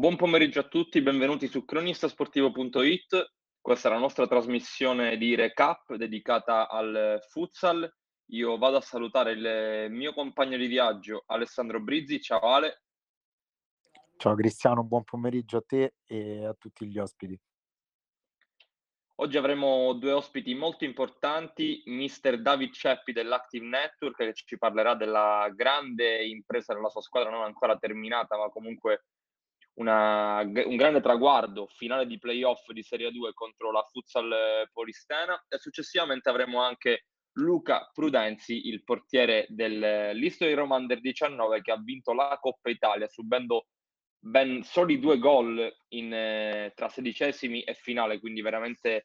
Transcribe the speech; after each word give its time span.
Buon 0.00 0.16
pomeriggio 0.16 0.60
a 0.60 0.66
tutti, 0.66 1.02
benvenuti 1.02 1.46
su 1.46 1.66
cronistasportivo.it. 1.66 3.34
Questa 3.60 3.90
è 3.90 3.92
la 3.92 3.98
nostra 3.98 4.26
trasmissione 4.26 5.18
di 5.18 5.34
recap 5.34 5.94
dedicata 5.94 6.70
al 6.70 7.18
futsal. 7.28 7.86
Io 8.30 8.56
vado 8.56 8.78
a 8.78 8.80
salutare 8.80 9.32
il 9.32 9.90
mio 9.90 10.14
compagno 10.14 10.56
di 10.56 10.68
viaggio 10.68 11.24
Alessandro 11.26 11.82
Brizzi. 11.82 12.18
Ciao 12.18 12.40
Ale. 12.40 12.84
Ciao 14.16 14.34
Cristiano, 14.36 14.84
buon 14.84 15.04
pomeriggio 15.04 15.58
a 15.58 15.64
te 15.66 15.96
e 16.06 16.46
a 16.46 16.54
tutti 16.54 16.86
gli 16.86 16.98
ospiti. 16.98 17.38
Oggi 19.16 19.36
avremo 19.36 19.92
due 19.92 20.12
ospiti 20.12 20.54
molto 20.54 20.86
importanti, 20.86 21.82
Mister 21.84 22.40
David 22.40 22.72
Ceppi 22.72 23.12
dell'Active 23.12 23.66
Network 23.66 24.16
che 24.16 24.32
ci 24.32 24.56
parlerà 24.56 24.94
della 24.94 25.52
grande 25.54 26.24
impresa 26.24 26.72
della 26.72 26.88
sua 26.88 27.02
squadra, 27.02 27.28
non 27.28 27.42
ancora 27.42 27.76
terminata, 27.76 28.38
ma 28.38 28.48
comunque 28.48 29.04
una, 29.80 30.40
un 30.40 30.76
grande 30.76 31.00
traguardo, 31.00 31.66
finale 31.66 32.06
di 32.06 32.18
playoff 32.18 32.70
di 32.70 32.82
Serie 32.82 33.10
2 33.10 33.32
contro 33.32 33.72
la 33.72 33.82
Futsal 33.90 34.68
Polistena 34.72 35.42
e 35.48 35.58
successivamente 35.58 36.28
avremo 36.28 36.60
anche 36.60 37.06
Luca 37.34 37.88
Prudenzi, 37.92 38.68
il 38.68 38.84
portiere 38.84 39.46
dell'History 39.48 40.52
Roma 40.52 40.76
Under 40.76 41.00
19 41.00 41.62
che 41.62 41.72
ha 41.72 41.80
vinto 41.82 42.12
la 42.12 42.36
Coppa 42.40 42.68
Italia 42.68 43.08
subendo 43.08 43.66
ben 44.22 44.62
soli 44.62 44.98
due 44.98 45.18
gol 45.18 45.72
in, 45.94 46.12
eh, 46.12 46.72
tra 46.74 46.88
sedicesimi 46.88 47.62
e 47.62 47.72
finale, 47.72 48.20
quindi 48.20 48.42
veramente 48.42 49.04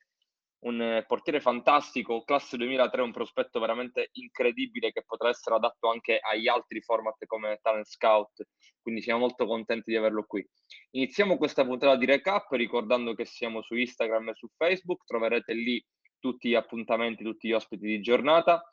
un 0.65 0.81
eh, 0.81 1.05
portiere 1.05 1.39
fantastico, 1.39 2.23
classe 2.23 2.57
2003, 2.57 3.01
un 3.01 3.11
prospetto 3.11 3.59
veramente 3.59 4.09
incredibile 4.13 4.91
che 4.91 5.03
potrà 5.03 5.29
essere 5.29 5.55
adatto 5.55 5.89
anche 5.89 6.19
agli 6.19 6.47
altri 6.47 6.81
format 6.81 7.23
come 7.25 7.59
Talent 7.61 7.85
Scout, 7.85 8.47
quindi 8.81 9.01
siamo 9.01 9.19
molto 9.19 9.45
contenti 9.45 9.91
di 9.91 9.97
averlo 9.97 10.25
qui. 10.25 10.47
Iniziamo 10.91 11.37
questa 11.37 11.65
puntata 11.65 11.95
di 11.95 12.05
recap 12.05 12.51
ricordando 12.51 13.13
che 13.13 13.25
siamo 13.25 13.61
su 13.61 13.75
Instagram 13.75 14.29
e 14.29 14.35
su 14.35 14.47
Facebook, 14.55 15.05
troverete 15.05 15.53
lì 15.53 15.83
tutti 16.19 16.49
gli 16.49 16.55
appuntamenti, 16.55 17.23
tutti 17.23 17.47
gli 17.47 17.53
ospiti 17.53 17.85
di 17.85 18.01
giornata. 18.01 18.63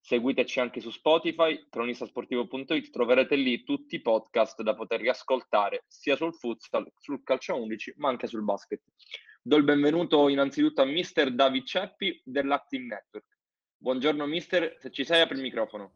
Seguiteci 0.00 0.60
anche 0.60 0.80
su 0.80 0.90
Spotify, 0.90 1.66
cronistasportivo.it, 1.68 2.90
troverete 2.90 3.36
lì 3.36 3.64
tutti 3.64 3.96
i 3.96 4.00
podcast 4.00 4.62
da 4.62 4.74
poter 4.74 5.00
riascoltare 5.00 5.84
sia 5.86 6.16
sul 6.16 6.34
futsal, 6.34 6.90
sul 6.96 7.22
calcio 7.22 7.60
11, 7.60 7.94
ma 7.96 8.08
anche 8.08 8.26
sul 8.26 8.42
basket. 8.42 8.80
Do 9.48 9.56
il 9.56 9.64
benvenuto 9.64 10.28
innanzitutto 10.28 10.82
a 10.82 10.84
Mister 10.84 11.34
David 11.34 11.64
Ceppi 11.64 12.20
dell'Active 12.22 12.84
Network. 12.84 13.38
Buongiorno 13.78 14.26
mister, 14.26 14.76
se 14.78 14.90
ci 14.90 15.06
sei 15.06 15.22
apri 15.22 15.36
il 15.36 15.42
microfono. 15.42 15.94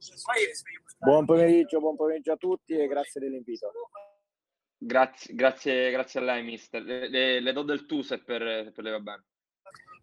Buon 0.98 1.27
pomeriggio, 1.27 1.78
buon 1.78 1.95
pomeriggio 1.95 2.33
a 2.33 2.36
tutti 2.36 2.73
e 2.73 2.86
grazie 2.86 3.20
dell'invito. 3.20 3.70
Grazie, 4.78 5.34
grazie, 5.34 5.91
grazie 5.91 6.20
a 6.20 6.23
lei 6.23 6.42
mister. 6.42 6.83
Le, 6.83 7.11
le, 7.11 7.41
le 7.41 7.53
do 7.53 7.62
del 7.62 7.84
tu 7.84 8.00
se 8.00 8.25
per, 8.25 8.73
per 8.73 8.84
lei 8.84 8.92
va 8.92 9.00
bene. 9.00 9.25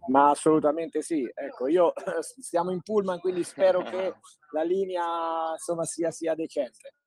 Ma 0.09 0.29
assolutamente 0.29 1.01
sì. 1.01 1.27
Ecco, 1.33 1.65
io 1.65 1.91
stiamo 2.21 2.69
in 2.69 2.83
pullman, 2.83 3.19
quindi 3.19 3.43
spero 3.43 3.81
che 3.81 4.13
la 4.51 4.61
linea 4.61 5.53
insomma 5.53 5.85
sia, 5.85 6.11
sia 6.11 6.35
decente. 6.35 6.98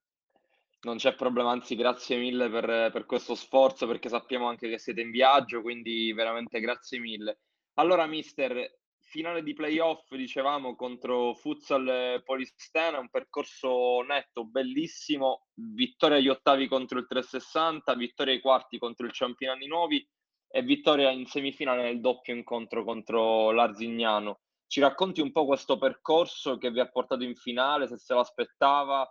Non 0.84 0.96
c'è 0.96 1.14
problema, 1.14 1.52
anzi 1.52 1.76
grazie 1.76 2.16
mille 2.16 2.50
per, 2.50 2.90
per, 2.90 3.06
questo 3.06 3.36
sforzo 3.36 3.86
perché 3.86 4.08
sappiamo 4.08 4.48
anche 4.48 4.68
che 4.68 4.78
siete 4.78 5.00
in 5.00 5.12
viaggio, 5.12 5.62
quindi 5.62 6.12
veramente 6.12 6.58
grazie 6.58 6.98
mille. 6.98 7.38
Allora, 7.74 8.04
mister, 8.06 8.80
finale 8.98 9.44
di 9.44 9.52
playoff, 9.52 10.12
dicevamo, 10.12 10.74
contro 10.74 11.34
Futsal 11.34 12.22
Polistena, 12.24 12.98
un 12.98 13.10
percorso 13.10 14.00
netto, 14.00 14.44
bellissimo, 14.44 15.46
vittoria 15.54 16.16
agli 16.16 16.28
ottavi 16.28 16.66
contro 16.66 16.98
il 16.98 17.06
360, 17.06 17.94
vittoria 17.94 18.32
ai 18.32 18.40
quarti 18.40 18.78
contro 18.78 19.06
il 19.06 19.12
Ciampino 19.12 19.52
Anni 19.52 19.68
Nuovi 19.68 20.04
e 20.48 20.62
vittoria 20.62 21.10
in 21.10 21.26
semifinale 21.26 21.82
nel 21.82 22.00
doppio 22.00 22.34
incontro 22.34 22.84
contro 22.84 23.52
l'Arzignano. 23.52 24.40
Ci 24.66 24.80
racconti 24.80 25.20
un 25.20 25.30
po' 25.30 25.44
questo 25.44 25.78
percorso 25.78 26.58
che 26.58 26.70
vi 26.70 26.80
ha 26.80 26.90
portato 26.90 27.22
in 27.22 27.36
finale, 27.36 27.86
se 27.86 27.98
se 27.98 28.14
l'aspettava, 28.14 29.06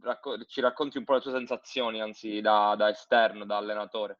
racco- 0.00 0.44
ci 0.44 0.60
racconti 0.60 0.98
un 0.98 1.04
po' 1.04 1.14
le 1.14 1.20
tue 1.20 1.32
sensazioni, 1.32 2.00
anzi 2.00 2.40
da, 2.40 2.74
da 2.76 2.90
esterno, 2.90 3.44
da 3.44 3.56
allenatore. 3.56 4.18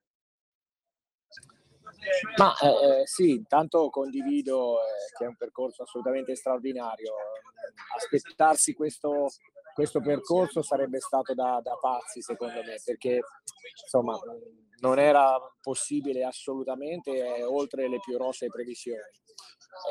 Ma 2.37 2.55
eh, 2.59 3.01
eh, 3.01 3.07
sì, 3.07 3.31
intanto 3.31 3.89
condivido 3.91 4.81
eh, 4.81 5.17
che 5.17 5.25
è 5.25 5.29
un 5.29 5.37
percorso 5.37 5.83
assolutamente 5.83 6.35
straordinario. 6.35 7.15
Aspettarsi 7.97 8.75
questo, 8.75 9.29
questo 9.75 10.01
percorso 10.01 10.63
sarebbe 10.63 11.01
stato 11.01 11.35
da, 11.35 11.61
da, 11.63 11.77
pazzi, 11.81 12.21
secondo 12.21 12.63
me, 12.63 12.77
perché 12.85 13.21
insomma 13.83 14.19
non 14.81 14.99
era 14.99 15.39
possibile 15.61 16.25
assolutamente 16.25 17.37
eh, 17.37 17.43
oltre 17.45 17.89
le 17.89 17.99
più 17.99 18.17
rosee 18.17 18.49
previsioni. 18.49 19.01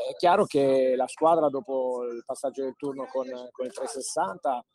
È 0.10 0.16
chiaro 0.16 0.46
che 0.46 0.96
la 0.96 1.08
squadra 1.08 1.50
dopo 1.50 2.06
il 2.06 2.24
passaggio 2.26 2.64
del 2.64 2.76
turno 2.76 3.06
con, 3.08 3.28
con 3.52 3.66
il 3.66 3.74
360 3.74 4.66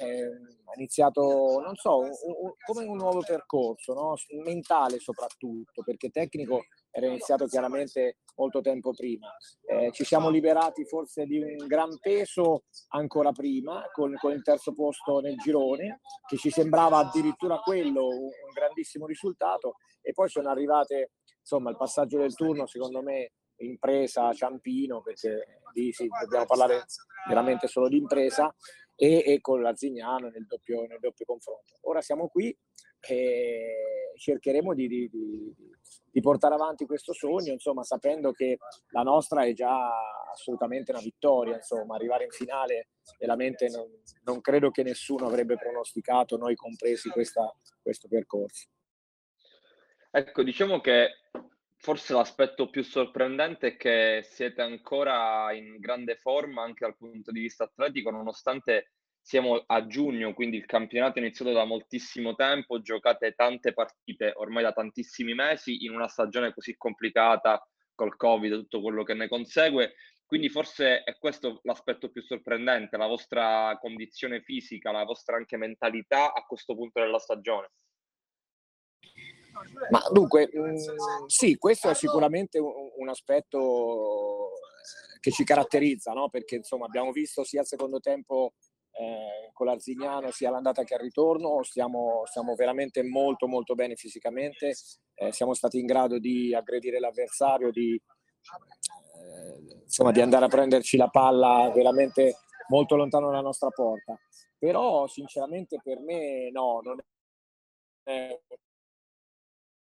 eh, 0.00 0.24
ha 0.24 0.72
iniziato, 0.76 1.60
non 1.64 1.74
so, 1.74 1.98
un, 1.98 2.10
un, 2.10 2.52
come 2.64 2.84
un 2.84 2.96
nuovo 2.96 3.20
percorso, 3.20 3.92
no? 3.94 4.14
mentale 4.44 4.98
soprattutto, 4.98 5.82
perché 5.82 6.10
tecnico 6.10 6.64
era 6.90 7.06
iniziato 7.06 7.46
chiaramente 7.46 8.18
molto 8.36 8.60
tempo 8.60 8.92
prima. 8.92 9.28
Eh, 9.66 9.90
ci 9.92 10.04
siamo 10.04 10.28
liberati 10.28 10.84
forse 10.84 11.24
di 11.24 11.38
un 11.38 11.66
gran 11.66 11.98
peso 11.98 12.64
ancora 12.88 13.32
prima, 13.32 13.84
con, 13.92 14.14
con, 14.16 14.32
il 14.32 14.42
terzo 14.42 14.74
posto 14.74 15.20
nel 15.20 15.36
girone, 15.36 16.00
che 16.26 16.36
ci 16.36 16.50
sembrava 16.50 16.98
addirittura 16.98 17.58
quello 17.58 18.06
un, 18.06 18.24
un 18.24 18.52
grandissimo 18.52 19.06
risultato, 19.06 19.74
e 20.02 20.12
poi 20.12 20.28
sono 20.28 20.50
arrivate, 20.50 21.12
insomma, 21.40 21.70
il 21.70 21.76
passaggio 21.76 22.18
del 22.18 22.34
turno, 22.34 22.66
secondo 22.66 23.02
me, 23.02 23.32
impresa 23.56 24.32
Ciampino, 24.32 25.02
perché 25.02 25.62
lì 25.74 25.92
sì, 25.92 26.08
dobbiamo 26.22 26.46
parlare 26.46 26.84
veramente 27.28 27.66
solo 27.68 27.88
di 27.88 27.98
impresa, 27.98 28.54
e, 29.02 29.22
e 29.24 29.40
con 29.40 29.62
l'Arzignano 29.62 30.28
nel 30.28 30.44
doppio, 30.46 30.84
nel 30.86 30.98
doppio 31.00 31.24
confronto. 31.24 31.72
Ora 31.82 32.02
siamo 32.02 32.28
qui 32.28 32.54
e 33.08 34.12
cercheremo 34.14 34.74
di, 34.74 34.86
di, 34.86 35.08
di, 35.08 35.54
di, 36.10 36.20
portare 36.20 36.52
avanti 36.52 36.84
questo 36.84 37.14
sogno, 37.14 37.50
insomma, 37.50 37.82
sapendo 37.82 38.32
che 38.32 38.58
la 38.90 39.00
nostra 39.00 39.44
è 39.44 39.54
già 39.54 39.88
assolutamente 40.30 40.90
una 40.90 41.00
vittoria, 41.00 41.56
insomma, 41.56 41.94
arrivare 41.94 42.24
in 42.24 42.30
finale 42.30 42.88
veramente 43.18 43.70
non, 43.70 43.88
non 44.24 44.42
credo 44.42 44.70
che 44.70 44.82
nessuno 44.82 45.26
avrebbe 45.26 45.56
pronosticato, 45.56 46.36
noi 46.36 46.54
compresi, 46.54 47.08
questa, 47.08 47.50
questo 47.80 48.06
percorso. 48.06 48.68
Ecco, 50.10 50.42
diciamo 50.42 50.80
che 50.80 51.08
forse 51.80 52.12
l'aspetto 52.12 52.68
più 52.68 52.82
sorprendente 52.82 53.68
è 53.68 53.76
che 53.76 54.20
siete 54.22 54.60
ancora 54.60 55.50
in 55.52 55.78
grande 55.78 56.16
forma 56.16 56.62
anche 56.62 56.84
dal 56.84 56.96
punto 56.96 57.32
di 57.32 57.40
vista 57.40 57.64
atletico, 57.64 58.10
nonostante 58.10 58.92
siamo 59.22 59.62
a 59.66 59.86
giugno, 59.86 60.34
quindi 60.34 60.58
il 60.58 60.66
campionato 60.66 61.18
è 61.18 61.22
iniziato 61.22 61.52
da 61.52 61.64
moltissimo 61.64 62.34
tempo, 62.34 62.82
giocate 62.82 63.32
tante 63.32 63.72
partite 63.72 64.32
ormai 64.36 64.62
da 64.62 64.72
tantissimi 64.72 65.34
mesi 65.34 65.84
in 65.84 65.94
una 65.94 66.08
stagione 66.08 66.52
così 66.52 66.76
complicata 66.76 67.66
col 67.94 68.16
Covid 68.16 68.52
e 68.52 68.56
tutto 68.56 68.82
quello 68.82 69.02
che 69.02 69.14
ne 69.14 69.28
consegue. 69.28 69.94
Quindi 70.26 70.48
forse 70.48 71.02
è 71.02 71.16
questo 71.18 71.60
l'aspetto 71.64 72.10
più 72.10 72.22
sorprendente, 72.22 72.96
la 72.96 73.06
vostra 73.06 73.76
condizione 73.80 74.42
fisica, 74.42 74.92
la 74.92 75.04
vostra 75.04 75.36
anche 75.36 75.56
mentalità 75.56 76.32
a 76.32 76.44
questo 76.46 76.74
punto 76.74 77.00
della 77.00 77.18
stagione. 77.18 77.70
Ma 79.90 80.02
dunque, 80.10 80.48
mh, 80.52 80.60
mm, 80.60 80.76
sì, 81.26 81.56
questo 81.56 81.90
è 81.90 81.94
sicuramente 81.94 82.58
un, 82.58 82.72
un, 82.96 83.08
aspetto 83.08 84.52
che 85.20 85.30
ci 85.30 85.44
caratterizza, 85.44 86.12
no? 86.12 86.28
perché 86.28 86.56
insomma 86.56 86.86
abbiamo 86.86 87.12
visto 87.12 87.44
sia 87.44 87.60
al 87.60 87.66
secondo 87.66 88.00
tempo 88.00 88.54
eh, 88.92 89.50
con 89.52 89.66
l'Arzignano 89.66 90.30
sia 90.30 90.48
all'andata 90.48 90.82
che 90.84 90.94
al 90.94 91.00
ritorno, 91.00 91.62
stiamo, 91.62 92.22
stiamo 92.26 92.54
veramente 92.54 93.02
molto 93.02 93.46
molto 93.46 93.74
bene 93.74 93.96
fisicamente, 93.96 94.74
eh, 95.14 95.32
siamo 95.32 95.54
stati 95.54 95.78
in 95.78 95.86
grado 95.86 96.18
di 96.18 96.54
aggredire 96.54 96.98
l'avversario, 96.98 97.70
di, 97.70 97.94
eh, 97.94 99.82
insomma, 99.84 100.12
di 100.12 100.20
andare 100.20 100.46
a 100.46 100.48
prenderci 100.48 100.96
la 100.96 101.08
palla 101.08 101.70
veramente 101.74 102.36
molto 102.68 102.96
lontano 102.96 103.26
dalla 103.26 103.40
nostra 103.40 103.68
porta. 103.68 104.18
Però 104.58 105.06
sinceramente 105.06 105.80
per 105.82 106.00
me 106.00 106.50
no, 106.50 106.80
non 106.82 106.98
è 108.02 108.38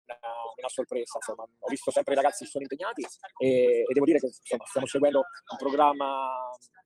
una, 0.05 0.17
una, 0.57 0.69
sorpresa. 0.69 1.17
Insomma. 1.17 1.43
Ho 1.43 1.69
visto 1.69 1.91
sempre 1.91 2.13
i 2.13 2.15
ragazzi 2.15 2.43
che 2.43 2.49
sono 2.49 2.63
impegnati 2.63 3.05
e, 3.37 3.83
e 3.87 3.93
devo 3.93 4.05
dire 4.05 4.19
che 4.19 4.27
insomma, 4.27 4.65
stiamo 4.65 4.87
seguendo 4.87 5.19
un 5.19 5.57
programma 5.57 6.29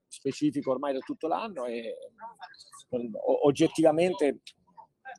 specifico 0.08 0.72
ormai 0.72 0.94
da 0.94 1.00
tutto 1.00 1.28
l'anno 1.28 1.66
e 1.66 1.96
oggettivamente 3.44 4.42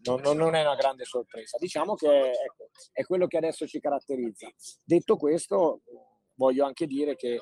non, 0.03 0.21
non, 0.21 0.55
è 0.55 0.61
una 0.61 0.75
grande 0.75 1.05
sorpresa. 1.05 1.59
Diciamo 1.59 1.95
che 1.95 2.31
ecco, 2.31 2.71
è 2.93 3.05
quello 3.05 3.27
che 3.27 3.37
adesso 3.37 3.67
ci 3.67 3.81
caratterizza. 3.81 4.49
Detto 4.85 5.17
questo, 5.17 5.83
voglio 6.35 6.65
anche 6.65 6.87
dire 6.87 7.17
che 7.17 7.39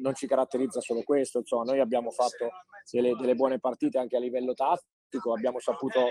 non 0.00 0.14
ci 0.14 0.26
caratterizza 0.26 0.80
solo 0.80 1.02
questo, 1.02 1.38
insomma, 1.38 1.64
noi 1.64 1.80
abbiamo 1.80 2.10
fatto 2.10 2.48
delle, 2.90 3.14
delle 3.14 3.34
buone 3.34 3.60
partite 3.60 3.98
anche 3.98 4.16
a 4.16 4.20
livello 4.20 4.54
tattico 4.54 4.96
abbiamo 5.34 5.58
saputo 5.58 6.06
eh, 6.06 6.10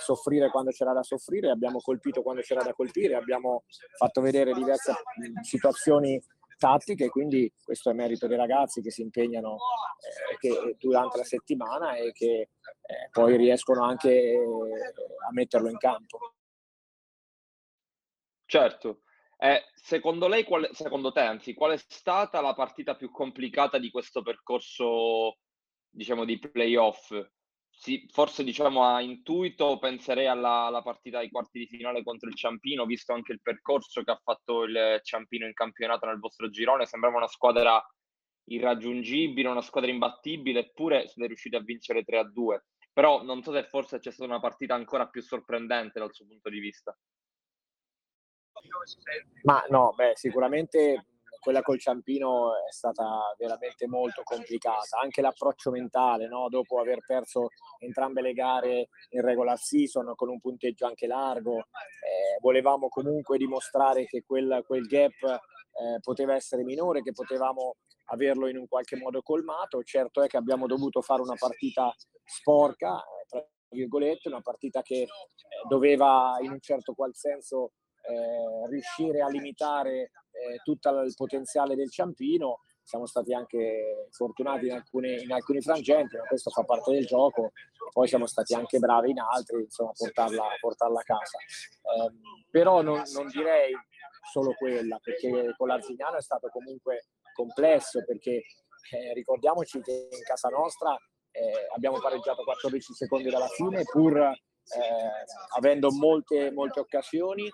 soffrire 0.00 0.50
quando 0.50 0.70
c'era 0.70 0.92
da 0.92 1.02
soffrire, 1.02 1.50
abbiamo 1.50 1.80
colpito 1.80 2.22
quando 2.22 2.42
c'era 2.42 2.62
da 2.62 2.72
colpire, 2.72 3.14
abbiamo 3.14 3.64
fatto 3.96 4.20
vedere 4.20 4.52
diverse 4.52 4.94
situazioni 5.42 6.20
tattiche, 6.58 7.08
quindi 7.08 7.52
questo 7.62 7.90
è 7.90 7.92
merito 7.92 8.26
dei 8.26 8.36
ragazzi 8.36 8.80
che 8.80 8.90
si 8.90 9.02
impegnano 9.02 9.56
eh, 9.56 10.36
che, 10.38 10.76
durante 10.78 11.18
la 11.18 11.24
settimana 11.24 11.96
e 11.96 12.12
che 12.12 12.48
eh, 12.86 13.08
poi 13.10 13.36
riescono 13.36 13.84
anche 13.84 14.10
eh, 14.10 14.38
a 14.38 15.32
metterlo 15.32 15.68
in 15.68 15.76
campo. 15.76 16.34
Certo. 18.46 19.02
Eh, 19.38 19.64
secondo 19.74 20.28
lei, 20.28 20.44
qual, 20.44 20.68
secondo 20.72 21.12
te, 21.12 21.20
anzi, 21.20 21.52
qual 21.52 21.72
è 21.72 21.76
stata 21.76 22.40
la 22.40 22.54
partita 22.54 22.96
più 22.96 23.10
complicata 23.10 23.78
di 23.78 23.90
questo 23.90 24.22
percorso, 24.22 25.38
diciamo, 25.90 26.24
di 26.24 26.38
playoff? 26.38 27.12
Sì, 27.78 28.08
forse 28.10 28.42
diciamo 28.42 28.84
a 28.84 29.02
intuito 29.02 29.78
penserei 29.78 30.26
alla, 30.26 30.64
alla, 30.64 30.82
partita 30.82 31.18
ai 31.18 31.30
quarti 31.30 31.58
di 31.58 31.66
finale 31.66 32.02
contro 32.02 32.28
il 32.28 32.34
Ciampino, 32.34 32.86
visto 32.86 33.12
anche 33.12 33.32
il 33.32 33.40
percorso 33.42 34.02
che 34.02 34.10
ha 34.10 34.20
fatto 34.20 34.64
il 34.64 34.98
Ciampino 35.02 35.46
in 35.46 35.52
campionato 35.52 36.06
nel 36.06 36.18
vostro 36.18 36.48
girone, 36.48 36.86
sembrava 36.86 37.18
una 37.18 37.28
squadra 37.28 37.80
irraggiungibile, 38.48 39.48
una 39.48 39.60
squadra 39.60 39.90
imbattibile, 39.90 40.60
eppure 40.60 41.06
siete 41.06 41.28
riusciti 41.28 41.54
a 41.54 41.60
vincere 41.60 42.02
3 42.02 42.18
a 42.18 42.24
2. 42.24 42.64
Però 42.92 43.22
non 43.22 43.42
so 43.42 43.52
se 43.52 43.64
forse 43.64 43.98
c'è 43.98 44.10
stata 44.10 44.30
una 44.30 44.40
partita 44.40 44.74
ancora 44.74 45.06
più 45.08 45.20
sorprendente 45.20 45.98
dal 45.98 46.14
suo 46.14 46.26
punto 46.26 46.48
di 46.48 46.58
vista. 46.58 46.96
Ma 49.42 49.64
no, 49.68 49.92
beh, 49.94 50.12
sicuramente 50.14 51.04
quella 51.46 51.62
col 51.62 51.78
Ciampino 51.78 52.56
è 52.56 52.72
stata 52.72 53.32
veramente 53.38 53.86
molto 53.86 54.22
complicata, 54.24 54.98
anche 55.00 55.20
l'approccio 55.20 55.70
mentale, 55.70 56.26
no? 56.26 56.48
dopo 56.48 56.80
aver 56.80 57.04
perso 57.06 57.50
entrambe 57.78 58.20
le 58.20 58.32
gare 58.32 58.88
in 59.10 59.20
regular 59.20 59.56
season 59.56 60.12
con 60.16 60.28
un 60.28 60.40
punteggio 60.40 60.86
anche 60.86 61.06
largo, 61.06 61.58
eh, 61.58 62.36
volevamo 62.40 62.88
comunque 62.88 63.38
dimostrare 63.38 64.06
che 64.06 64.24
quel, 64.26 64.64
quel 64.66 64.86
gap 64.88 65.22
eh, 65.22 66.00
poteva 66.00 66.34
essere 66.34 66.64
minore, 66.64 67.02
che 67.02 67.12
potevamo 67.12 67.76
averlo 68.06 68.48
in 68.48 68.56
un 68.56 68.66
qualche 68.66 68.96
modo 68.96 69.22
colmato, 69.22 69.84
certo 69.84 70.22
è 70.24 70.26
che 70.26 70.38
abbiamo 70.38 70.66
dovuto 70.66 71.00
fare 71.00 71.22
una 71.22 71.36
partita 71.38 71.94
sporca, 72.24 73.00
tra 73.28 73.46
virgolette, 73.68 74.26
una 74.26 74.42
partita 74.42 74.82
che 74.82 75.02
eh, 75.02 75.08
doveva 75.68 76.38
in 76.40 76.50
un 76.50 76.60
certo 76.60 76.92
qual 76.92 77.14
senso 77.14 77.70
eh, 78.08 78.68
riuscire 78.68 79.20
a 79.20 79.28
limitare 79.28 80.10
eh, 80.36 80.58
tutto 80.62 81.00
il 81.00 81.14
potenziale 81.14 81.74
del 81.74 81.90
Ciampino. 81.90 82.60
Siamo 82.82 83.06
stati 83.06 83.34
anche 83.34 84.08
fortunati 84.10 84.66
in 84.66 84.72
alcuni, 84.72 85.22
in 85.22 85.32
alcuni 85.32 85.60
frangenti, 85.60 86.16
ma 86.16 86.22
questo 86.24 86.50
fa 86.50 86.62
parte 86.62 86.92
del 86.92 87.04
gioco. 87.04 87.50
Poi 87.92 88.06
siamo 88.06 88.26
stati 88.26 88.54
anche 88.54 88.78
bravi 88.78 89.10
in 89.10 89.18
altri, 89.18 89.62
insomma, 89.62 89.90
a 89.90 89.94
portarla, 89.96 90.44
portarla 90.60 91.00
a 91.00 91.02
casa. 91.02 91.38
Eh, 91.38 92.12
però 92.50 92.82
non, 92.82 93.02
non 93.12 93.26
direi 93.28 93.72
solo 94.30 94.54
quella, 94.54 94.98
perché 95.02 95.54
con 95.56 95.68
l'Arzignano 95.68 96.16
è 96.16 96.22
stato 96.22 96.48
comunque 96.48 97.06
complesso, 97.32 98.04
perché 98.04 98.42
eh, 98.90 99.12
ricordiamoci 99.14 99.80
che 99.80 100.08
in 100.10 100.22
casa 100.24 100.48
nostra 100.48 100.96
eh, 101.30 101.68
abbiamo 101.74 101.98
pareggiato 101.98 102.44
14 102.44 102.94
secondi 102.94 103.30
dalla 103.30 103.48
fine, 103.48 103.82
pur 103.82 104.32
eh, 104.74 105.56
avendo 105.56 105.90
molte, 105.92 106.50
molte 106.50 106.80
occasioni, 106.80 107.50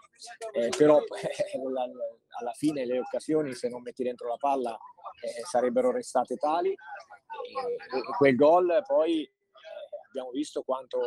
eh, 0.52 0.68
però 0.76 0.98
alla 2.38 2.52
fine 2.52 2.86
le 2.86 2.98
occasioni 2.98 3.54
se 3.54 3.68
non 3.68 3.82
metti 3.82 4.02
dentro 4.02 4.28
la 4.28 4.36
palla 4.38 4.78
eh, 5.20 5.42
sarebbero 5.44 5.90
restate 5.90 6.36
tali. 6.36 6.70
E 6.70 8.16
quel 8.16 8.36
gol 8.36 8.82
poi 8.86 9.30
abbiamo 10.12 10.30
visto 10.30 10.62
quanto, 10.62 11.00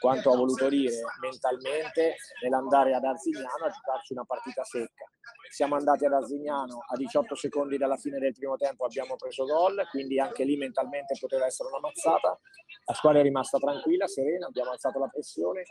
quanto 0.00 0.32
ha 0.32 0.36
voluto 0.36 0.68
dire 0.68 0.92
mentalmente 1.20 2.16
nell'andare 2.42 2.92
ad 2.92 3.04
Arzignano 3.04 3.64
a 3.64 3.70
giocarci 3.70 4.12
una 4.12 4.24
partita 4.24 4.64
secca. 4.64 5.04
Siamo 5.50 5.76
andati 5.76 6.04
ad 6.04 6.12
Arzignano 6.12 6.84
a 6.88 6.96
18 6.96 7.34
secondi 7.36 7.78
dalla 7.78 7.96
fine 7.96 8.18
del 8.18 8.34
primo 8.34 8.56
tempo, 8.56 8.84
abbiamo 8.84 9.14
preso 9.14 9.44
gol, 9.44 9.86
quindi 9.90 10.18
anche 10.18 10.42
lì 10.42 10.56
mentalmente 10.56 11.16
poteva 11.18 11.46
essere 11.46 11.68
una 11.68 11.78
mazzata. 11.78 12.38
La 12.86 12.94
squadra 12.94 13.20
è 13.20 13.22
rimasta 13.22 13.58
tranquilla, 13.58 14.08
serena, 14.08 14.46
abbiamo 14.46 14.72
alzato 14.72 14.98
la 14.98 15.08
pressione 15.08 15.62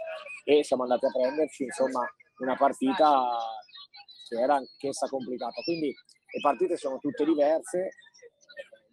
e 0.46 0.64
siamo 0.64 0.84
andati 0.84 1.06
a 1.06 1.12
prenderci 1.12 1.64
insomma 1.64 2.02
una 2.38 2.56
partita 2.56 3.38
che 4.30 4.40
era 4.40 4.56
anch'essa 4.56 5.08
complicata. 5.10 5.62
Quindi 5.64 5.88
le 5.88 6.40
partite 6.42 6.78
sono 6.78 6.98
tutte 6.98 7.26
diverse, 7.26 7.90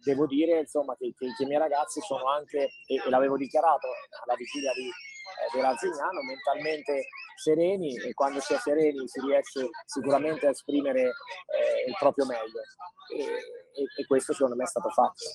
devo 0.03 0.25
dire 0.25 0.59
insomma, 0.59 0.95
che, 0.97 1.13
che, 1.17 1.33
che, 1.35 1.43
i 1.43 1.45
miei 1.45 1.59
ragazzi 1.59 2.01
sono 2.01 2.25
anche, 2.25 2.71
e, 2.85 2.95
e 2.95 3.09
l'avevo 3.09 3.37
dichiarato 3.37 3.87
alla 4.25 4.35
vigilia 4.35 4.71
di, 4.73 4.87
eh, 4.87 5.55
dell'Arzignano, 5.55 6.21
mentalmente 6.23 7.07
sereni 7.35 7.95
e 7.97 8.13
quando 8.13 8.39
si 8.39 8.53
è 8.53 8.57
sereni 8.57 9.07
si 9.07 9.19
riesce 9.21 9.69
sicuramente 9.85 10.47
a 10.47 10.51
esprimere 10.51 11.01
eh, 11.01 11.87
il 11.87 11.95
proprio 11.97 12.25
meglio 12.25 12.61
e, 13.15 13.23
e, 13.23 14.01
e 14.01 14.05
questo 14.05 14.33
secondo 14.33 14.55
me 14.55 14.63
è 14.63 14.67
stato 14.67 14.89
fatto. 14.89 15.25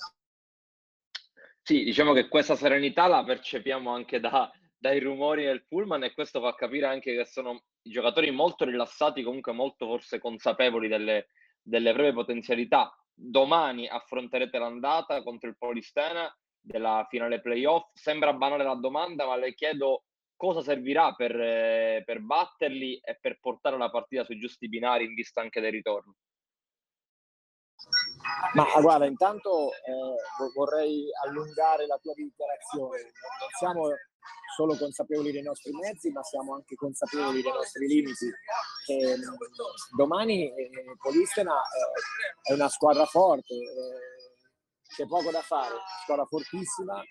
Sì, 1.63 1.83
diciamo 1.83 2.13
che 2.13 2.29
questa 2.29 2.55
serenità 2.55 3.09
la 3.09 3.25
percepiamo 3.25 3.91
anche 3.93 4.21
da, 4.21 4.51
dai 4.79 5.01
rumori 5.01 5.45
del 5.45 5.67
pullman 5.67 6.05
e 6.05 6.15
questo 6.15 6.41
fa 6.41 6.55
capire 6.55 6.87
anche 6.87 7.15
che 7.17 7.25
sono 7.25 7.65
giocatori 7.83 8.31
molto 8.31 8.65
rilassati, 8.65 9.23
comunque 9.25 9.53
molto 9.53 9.87
forse 9.87 10.21
consapevoli 10.21 10.87
delle, 10.87 11.31
delle 11.61 11.93
proprie 11.93 12.13
potenzialità 12.13 12.97
domani 13.17 13.89
affronterete 13.89 14.59
l'andata 14.59 15.23
contro 15.23 15.49
il 15.49 15.57
Polistena 15.57 16.31
della 16.61 17.07
finale 17.09 17.41
playoff. 17.41 17.91
Sembra 17.95 18.33
banale 18.35 18.65
la 18.65 18.75
domanda, 18.75 19.27
ma 19.27 19.37
le 19.37 19.55
chiedo 19.55 20.05
cosa 20.37 20.61
servirà 20.61 21.15
per, 21.15 21.35
eh, 21.41 22.03
per 22.05 22.21
batterli 22.21 22.99
e 22.99 23.19
per 23.19 23.39
portare 23.41 23.79
la 23.79 23.89
partita 23.89 24.25
sui 24.25 24.39
giusti 24.39 24.69
binari 24.69 25.05
in 25.05 25.15
vista 25.15 25.41
anche 25.41 25.61
del 25.61 25.73
ritorno. 25.73 26.15
Ma 28.55 28.65
guarda, 28.81 29.07
intanto 29.07 29.71
eh, 29.73 30.51
vorrei 30.55 31.07
allungare 31.25 31.87
la 31.87 31.99
tua 32.03 32.13
dichiarazione. 32.15 33.03
Non 33.03 33.49
siamo 33.59 33.89
solo 34.55 34.77
consapevoli 34.77 35.33
dei 35.33 35.43
nostri 35.43 35.73
mezzi, 35.73 36.11
ma 36.11 36.23
siamo 36.23 36.55
anche 36.55 36.75
consapevoli 36.75 37.43
dei 37.43 37.53
nostri 37.53 37.87
limiti. 37.87 38.27
E, 38.87 38.95
ehm, 38.95 39.21
domani 39.97 40.49
eh, 40.49 40.71
Polistena 40.99 41.53
eh, 41.53 42.51
è 42.51 42.53
una 42.55 42.69
squadra 42.69 43.05
forte, 43.05 43.55
eh, 43.55 44.35
c'è 44.89 45.07
poco 45.07 45.31
da 45.31 45.43
fare, 45.43 45.75
squadra 46.03 46.25
fortissima, 46.25 47.03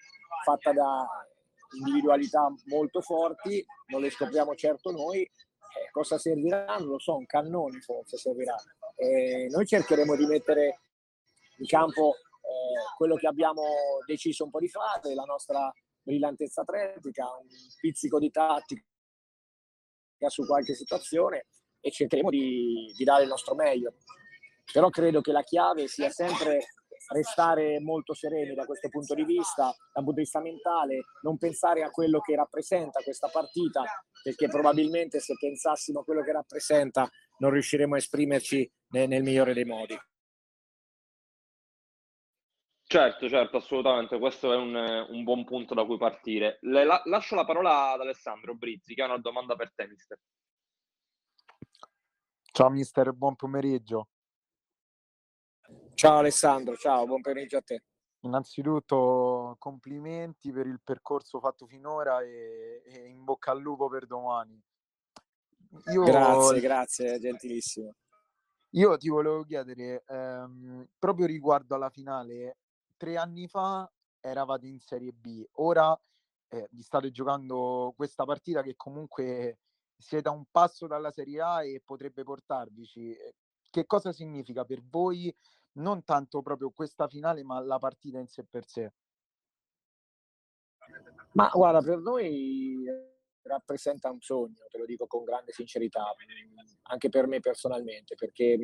fatta 0.44 0.74
da 0.74 1.08
individualità 1.78 2.52
molto 2.66 3.02
forti, 3.02 3.64
non 3.88 4.02
le 4.02 4.10
scopriamo 4.10 4.56
certo 4.56 4.92
noi. 4.92 5.22
Eh, 5.22 5.92
cosa 5.92 6.18
servirà? 6.18 6.78
Non 6.78 6.88
lo 6.88 7.00
so, 7.00 7.16
un 7.16 7.26
cannone 7.26 7.80
forse 7.82 8.18
servirà. 8.18 8.56
noi 9.50 9.66
cercheremo 9.66 10.16
di 10.16 10.26
mettere 10.26 10.80
in 11.58 11.66
campo 11.68 12.16
eh, 12.16 12.96
quello 12.98 13.16
che 13.16 13.28
abbiamo 13.28 13.64
deciso 14.06 14.46
un 14.46 14.50
po' 14.50 14.60
di 14.60 14.70
fare, 14.70 15.14
la 15.14 15.24
nostra 15.24 15.72
brillantezza 16.06 16.62
atletica, 16.62 17.26
un 17.26 17.48
pizzico 17.80 18.20
di 18.20 18.30
tattica 18.30 18.84
su 20.28 20.46
qualche 20.46 20.76
situazione 20.76 21.48
e 21.80 21.92
cercheremo 21.92 22.30
di, 22.30 22.94
di 22.96 23.04
dare 23.04 23.24
il 23.24 23.30
nostro 23.30 23.56
meglio. 23.56 23.96
Però 24.72 24.90
credo 24.90 25.22
che 25.22 25.32
la 25.32 25.44
chiave 25.44 25.88
sia 25.88 26.10
sempre 26.10 26.60
restare 27.10 27.80
molto 27.80 28.14
sereni 28.14 28.56
da 28.56 28.66
questo 28.66 28.90
punto 28.90 29.14
di 29.14 29.24
vista, 29.24 29.66
dal 29.66 30.04
punto 30.04 30.14
di 30.14 30.22
vista 30.22 30.42
mentale, 30.42 31.02
non 31.22 31.38
pensare 31.38 31.84
a 31.84 31.92
quello 31.92 32.20
che 32.20 32.36
rappresenta 32.36 33.02
questa 33.02 33.28
partita, 33.28 33.84
perché 34.24 34.48
probabilmente 34.48 35.20
se 35.20 35.36
pensassimo 35.40 36.00
a 36.00 36.04
quello 36.04 36.24
che 36.24 36.32
rappresenta 36.32 37.08
non 37.38 37.52
riusciremo 37.52 37.94
a 37.94 37.98
esprimerci 37.98 38.72
nel, 38.90 39.08
nel 39.08 39.22
migliore 39.22 39.54
dei 39.54 39.66
modi. 39.66 39.96
Certo, 42.88 43.28
certo, 43.28 43.58
assolutamente, 43.58 44.20
questo 44.20 44.54
è 44.54 44.56
un, 44.56 44.76
un 44.76 45.24
buon 45.24 45.44
punto 45.44 45.74
da 45.74 45.84
cui 45.86 45.98
partire. 45.98 46.60
Le, 46.62 46.84
la, 46.84 47.02
lascio 47.06 47.34
la 47.34 47.44
parola 47.44 47.92
ad 47.92 48.02
Alessandro 48.02 48.54
Brizzi, 48.54 48.94
che 48.94 49.02
ha 49.02 49.06
una 49.06 49.18
domanda 49.18 49.56
per 49.56 49.74
te, 49.74 49.88
mister. 49.88 50.20
Ciao 52.52 52.70
mister, 52.70 53.12
buon 53.12 53.36
pomeriggio. 53.36 54.10
Ciao 55.96 56.20
Alessandro, 56.20 56.76
ciao, 56.78 57.06
buon 57.06 57.22
pomeriggio 57.22 57.58
a 57.58 57.62
te. 57.62 57.84
Innanzitutto 58.22 59.56
complimenti 59.58 60.52
per 60.52 60.68
il 60.68 60.80
percorso 60.84 61.40
fatto 61.40 61.66
finora 61.66 62.22
e, 62.22 62.84
e 62.86 63.08
in 63.08 63.24
bocca 63.24 63.52
al 63.52 63.62
lupo 63.62 63.90
per 63.90 64.06
domani. 64.06 64.62
Io... 65.92 66.04
Grazie, 66.04 66.60
grazie, 66.60 67.20
gentilissimo. 67.20 67.96
Io 68.76 68.98
ti 68.98 69.10
volevo 69.10 69.44
chiedere, 69.44 70.04
ehm, 70.06 70.88
proprio 71.00 71.26
riguardo 71.26 71.76
alla 71.76 71.90
finale, 71.90 72.58
tre 73.06 73.18
anni 73.18 73.48
fa 73.48 73.88
eravate 74.20 74.66
in 74.66 74.80
Serie 74.80 75.12
B, 75.12 75.46
ora 75.58 75.96
eh, 76.48 76.68
vi 76.72 76.82
state 76.82 77.12
giocando 77.12 77.94
questa 77.96 78.26
partita 78.26 78.64
che 78.64 78.74
comunque 78.76 79.60
siete 79.96 80.28
a 80.28 80.32
un 80.32 80.46
passo 80.50 80.88
dalla 80.88 81.12
Serie 81.12 81.40
A 81.40 81.64
e 81.64 81.84
potrebbe 81.86 82.24
portarvici. 82.24 83.12
Eh, 83.12 83.36
che 83.70 83.86
cosa 83.86 84.12
significa 84.12 84.66
per 84.66 84.82
voi 84.82 85.34
non 85.74 86.04
tanto 86.04 86.42
proprio 86.42 86.72
questa 86.72 87.08
finale, 87.08 87.44
ma 87.44 87.60
la 87.60 87.78
partita 87.78 88.18
in 88.18 88.28
sé 88.28 88.44
per 88.44 88.66
sé? 88.66 88.92
Ma 91.34 91.50
guarda, 91.54 91.82
per 91.84 92.00
noi 92.00 92.86
rappresenta 93.44 94.10
un 94.10 94.22
sogno, 94.22 94.66
te 94.68 94.80
lo 94.80 94.86
dico 94.86 95.06
con 95.06 95.24
grande 95.24 95.52
sincerità, 95.52 96.12
anche 96.84 97.10
per 97.10 97.28
me 97.28 97.40
personalmente, 97.40 98.16
perché 98.16 98.58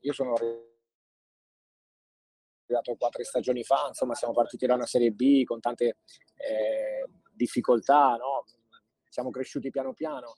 io 0.00 0.12
sono 0.12 0.34
arrivato 2.70 2.96
quattro 2.96 3.24
stagioni 3.24 3.64
fa, 3.64 3.86
insomma 3.88 4.14
siamo 4.14 4.32
partiti 4.32 4.66
da 4.66 4.74
una 4.74 4.86
Serie 4.86 5.10
B 5.10 5.44
con 5.44 5.60
tante 5.60 5.96
eh, 6.36 7.08
difficoltà, 7.32 8.16
no? 8.16 8.44
siamo 9.08 9.30
cresciuti 9.30 9.70
piano 9.70 9.92
piano. 9.92 10.34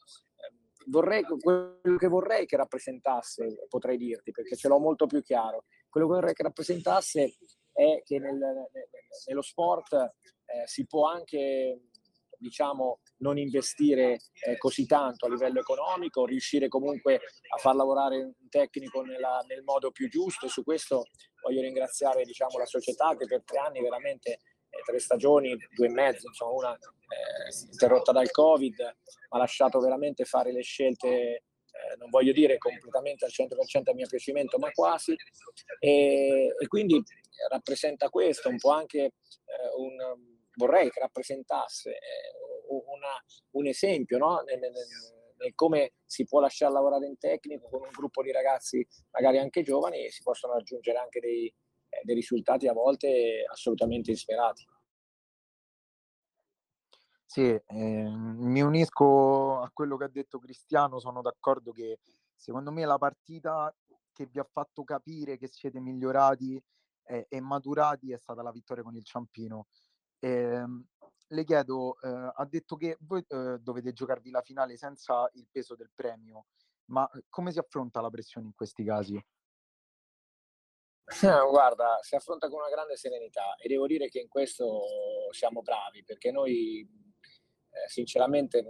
Vorrei, 0.87 1.23
quello 1.23 1.97
che 1.97 2.09
vorrei 2.09 2.45
che 2.47 2.57
rappresentasse, 2.57 3.67
potrei 3.69 3.97
dirti, 3.97 4.33
perché 4.33 4.57
ce 4.57 4.67
l'ho 4.67 4.79
molto 4.79 5.07
più 5.07 5.23
chiaro, 5.23 5.65
quello 5.89 6.09
che 6.09 6.15
vorrei 6.15 6.35
che 6.35 6.43
rappresentasse 6.43 7.37
è 7.73 8.03
che 8.03 8.19
nel, 8.19 8.39
nello 9.27 9.43
sport 9.43 9.93
eh, 9.93 10.67
si 10.67 10.85
può 10.87 11.07
anche 11.07 11.83
diciamo, 12.43 12.99
non 13.19 13.39
investire 13.39 14.19
eh, 14.45 14.59
così 14.59 14.85
tanto 14.85 15.27
a 15.27 15.29
livello 15.29 15.61
economico, 15.61 16.27
riuscire 16.27 16.67
comunque 16.67 17.21
a 17.55 17.57
far 17.57 17.77
lavorare 17.77 18.17
un 18.17 18.49
tecnico 18.49 19.03
nella, 19.03 19.45
nel 19.47 19.62
modo 19.62 19.93
più 19.93 20.09
giusto. 20.09 20.49
Su 20.49 20.65
questo 20.65 21.05
voglio 21.42 21.61
ringraziare 21.61 22.25
diciamo, 22.25 22.58
la 22.58 22.66
società 22.66 23.14
che 23.16 23.26
per 23.26 23.42
tre 23.44 23.58
anni 23.58 23.80
veramente 23.80 24.30
eh, 24.30 24.82
tre 24.84 24.99
stagioni, 24.99 25.54
due 25.75 25.87
e 25.87 25.90
mezzo, 25.90 26.28
insomma 26.28 26.52
una 26.52 26.75
eh, 26.75 27.70
interrotta 27.70 28.12
dal 28.12 28.30
Covid, 28.30 28.78
mi 28.78 28.94
ha 29.28 29.38
lasciato 29.38 29.78
veramente 29.80 30.25
fare 30.25 30.52
le 30.52 30.62
scelte, 30.62 31.08
eh, 31.08 31.96
non 31.99 32.08
voglio 32.08 32.32
dire 32.32 32.56
completamente 32.58 33.25
al 33.25 33.32
100% 33.32 33.90
a 33.90 33.94
mio 33.94 34.06
piacimento, 34.06 34.58
ma 34.58 34.70
quasi. 34.70 35.14
E, 35.78 36.54
e 36.58 36.66
quindi 36.68 37.02
rappresenta 37.50 38.08
questo, 38.08 38.49
un 38.49 38.58
po' 38.58 38.70
anche 38.70 39.00
eh, 39.02 39.12
un 39.76 40.30
vorrei 40.54 40.90
che 40.90 41.00
rappresentasse 41.00 41.90
eh, 41.90 41.99
una, 42.68 43.22
un 43.52 43.66
esempio 43.66 44.18
no? 44.18 44.42
nel, 44.46 44.58
nel, 44.58 44.72
come 45.54 45.94
si 46.04 46.25
può 46.25 46.40
lasciare 46.40 46.72
lavorare 46.72 47.06
in 47.06 47.18
tecnico 47.18 47.68
con 47.68 47.82
un 47.82 47.90
gruppo 47.90 48.22
di 48.22 48.30
ragazzi 48.32 48.87
magari 49.11 49.38
anche 49.38 49.62
giovani 49.62 50.04
e 50.04 50.11
si 50.11 50.22
possono 50.22 50.54
raggiungere 50.54 50.99
anche 50.99 51.20
dei, 51.20 51.46
eh, 51.46 52.00
dei 52.02 52.14
risultati 52.14 52.68
a 52.68 52.72
volte 52.72 53.44
assolutamente 53.50 54.11
insperati. 54.11 54.64
Sì, 57.25 57.49
eh, 57.49 58.11
mi 58.11 58.61
unisco 58.61 59.61
a 59.61 59.70
quello 59.72 59.96
che 59.96 60.04
ha 60.04 60.08
detto 60.08 60.38
Cristiano, 60.38 60.99
sono 60.99 61.22
d'accordo 61.22 61.72
che 61.72 62.00
secondo 62.37 62.70
me 62.70 62.84
la 62.84 62.99
partita 62.99 63.75
che 64.12 64.26
vi 64.26 64.38
ha 64.38 64.44
fatto 64.44 64.84
capire 64.84 65.38
che 65.38 65.49
siete 65.49 65.80
migliorati 65.80 66.62
eh, 67.04 67.26
e 67.28 67.40
maturati 67.40 68.12
è 68.12 68.18
stata 68.18 68.42
la 68.42 68.50
vittoria 68.50 68.82
con 68.82 68.94
il 68.96 69.04
Ciampino. 69.04 69.66
Eh, 70.18 70.62
le 71.33 71.45
chiedo, 71.45 71.99
eh, 72.01 72.09
ha 72.35 72.47
detto 72.47 72.77
che 72.77 72.97
voi 73.01 73.25
eh, 73.27 73.59
dovete 73.59 73.93
giocarvi 73.93 74.31
la 74.31 74.43
finale 74.43 74.77
senza 74.77 75.29
il 75.35 75.47
peso 75.51 75.75
del 75.75 75.91
premio, 75.95 76.47
ma 76.87 77.09
eh, 77.11 77.25
come 77.29 77.53
si 77.53 77.59
affronta 77.59 78.01
la 78.01 78.11
pressione 78.11 78.47
in 78.47 78.55
questi 78.55 78.85
casi? 78.85 79.23
Guarda, 81.51 81.99
si 82.01 82.15
affronta 82.15 82.49
con 82.49 82.61
una 82.61 82.71
grande 82.71 82.97
serenità 82.97 83.55
e 83.57 83.69
devo 83.69 83.87
dire 83.87 84.09
che 84.09 84.21
in 84.21 84.29
questo 84.29 84.83
siamo 85.31 85.62
bravi 85.62 86.05
perché 86.05 86.31
noi 86.31 86.81
eh, 86.81 87.89
sinceramente 87.89 88.65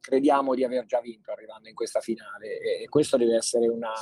crediamo 0.00 0.54
di 0.54 0.64
aver 0.64 0.86
già 0.86 1.00
vinto 1.00 1.32
arrivando 1.32 1.68
in 1.68 1.74
questa 1.74 2.00
finale 2.00 2.58
e 2.80 2.88
questo 2.88 3.16
deve 3.16 3.36
essere 3.36 3.68
una, 3.68 3.92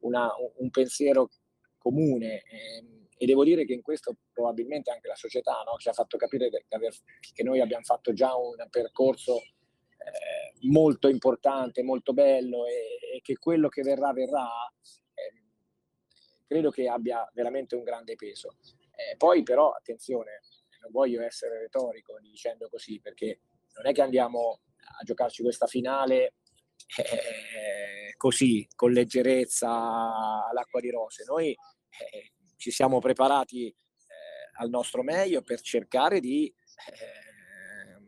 una, 0.00 0.30
un 0.56 0.70
pensiero 0.70 1.30
comune. 1.78 2.42
Eh, 2.42 3.03
e 3.16 3.26
devo 3.26 3.44
dire 3.44 3.64
che 3.64 3.72
in 3.72 3.82
questo 3.82 4.16
probabilmente 4.32 4.90
anche 4.90 5.08
la 5.08 5.14
società 5.14 5.62
no, 5.64 5.76
ci 5.78 5.88
ha 5.88 5.92
fatto 5.92 6.16
capire 6.16 6.50
che, 6.50 6.66
che, 7.32 7.42
noi 7.42 7.60
abbiamo 7.60 7.84
fatto 7.84 8.12
già 8.12 8.34
un 8.34 8.56
percorso 8.70 9.36
eh, 9.38 10.68
molto 10.68 11.08
importante, 11.08 11.82
molto 11.82 12.12
bello 12.12 12.66
e, 12.66 13.16
e, 13.16 13.20
che 13.22 13.36
quello 13.38 13.68
che 13.68 13.82
verrà 13.82 14.12
verrà, 14.12 14.48
eh, 15.14 15.42
credo 16.46 16.70
che 16.70 16.88
abbia 16.88 17.28
veramente 17.32 17.74
un 17.76 17.82
grande 17.82 18.14
peso. 18.16 18.56
Eh, 18.96 19.16
poi 19.16 19.42
però, 19.42 19.70
attenzione, 19.70 20.40
non 20.80 20.90
voglio 20.90 21.22
essere 21.22 21.58
retorico 21.58 22.18
dicendo 22.20 22.68
così, 22.68 23.00
perché 23.00 23.40
non 23.76 23.86
è 23.86 23.92
che 23.92 24.02
andiamo 24.02 24.60
a 25.00 25.02
giocarci 25.02 25.42
questa 25.42 25.66
finale 25.66 26.34
eh, 26.96 28.14
così, 28.16 28.66
con 28.74 28.92
leggerezza 28.92 30.46
all'acqua 30.48 30.80
di 30.80 30.90
rose. 30.90 31.24
Noi 31.26 31.50
eh, 31.50 32.32
ci 32.64 32.70
siamo 32.70 32.98
preparati 32.98 33.66
eh, 33.66 33.74
al 34.54 34.70
nostro 34.70 35.02
meglio 35.02 35.42
per 35.42 35.60
cercare 35.60 36.18
di 36.18 36.46
eh, 36.46 38.02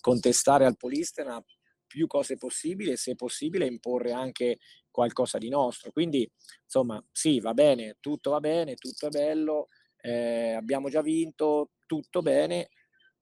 contestare 0.00 0.64
al 0.64 0.78
Polistena 0.78 1.44
più 1.86 2.06
cose 2.06 2.38
possibili 2.38 2.92
e 2.92 2.96
se 2.96 3.14
possibile 3.14 3.66
imporre 3.66 4.12
anche 4.12 4.56
qualcosa 4.90 5.36
di 5.36 5.50
nostro. 5.50 5.92
Quindi 5.92 6.26
insomma 6.62 7.04
sì, 7.12 7.40
va 7.40 7.52
bene, 7.52 7.98
tutto 8.00 8.30
va 8.30 8.40
bene, 8.40 8.74
tutto 8.76 9.08
è 9.08 9.10
bello, 9.10 9.68
eh, 10.00 10.54
abbiamo 10.54 10.88
già 10.88 11.02
vinto, 11.02 11.72
tutto 11.84 12.22
bene, 12.22 12.70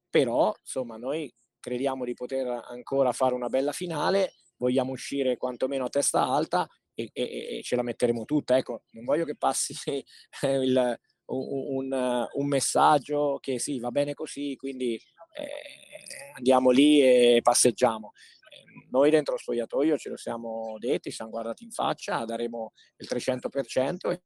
però 0.09 0.55
insomma 0.61 0.97
noi 0.97 1.29
crediamo 1.59 2.05
di 2.05 2.15
poter 2.15 2.47
ancora 2.47 3.11
fare 3.11 3.35
una 3.35 3.49
bella 3.49 3.73
finale, 3.73 4.35
vogliamo 4.59 4.93
uscire 4.93 5.37
quantomeno 5.37 5.87
a 5.87 5.89
testa 5.89 6.23
alta 6.23 6.69
e, 6.95 7.11
e, 7.13 7.59
e 7.59 7.63
ce 7.63 7.77
la 7.77 7.83
metteremo 7.83 8.25
tutta. 8.25 8.57
Ecco, 8.57 8.85
non 8.91 9.05
voglio 9.05 9.25
che 9.25 9.37
passi 9.37 9.75
il, 10.43 11.01
un, 11.27 12.29
un, 12.33 12.47
messaggio 12.47 13.39
che 13.41 13.59
sì, 13.59 13.79
va 13.79 13.91
bene 13.91 14.15
così, 14.15 14.57
quindi 14.57 14.95
eh, 14.95 16.33
andiamo 16.37 16.71
lì 16.71 17.01
e 17.01 17.41
passeggiamo. 17.43 18.13
Eh, 18.51 18.87
noi 18.91 19.11
dentro 19.11 19.35
lo 19.35 19.41
spogliatoio 19.41 19.97
ce 19.97 20.11
lo 20.11 20.17
siamo 20.17 20.77
detti, 20.79 21.11
siamo 21.11 21.31
guardati 21.31 21.65
in 21.65 21.71
faccia, 21.71 22.25
daremo 22.25 22.73
il 22.97 23.09
300% 23.11 24.11
e, 24.11 24.23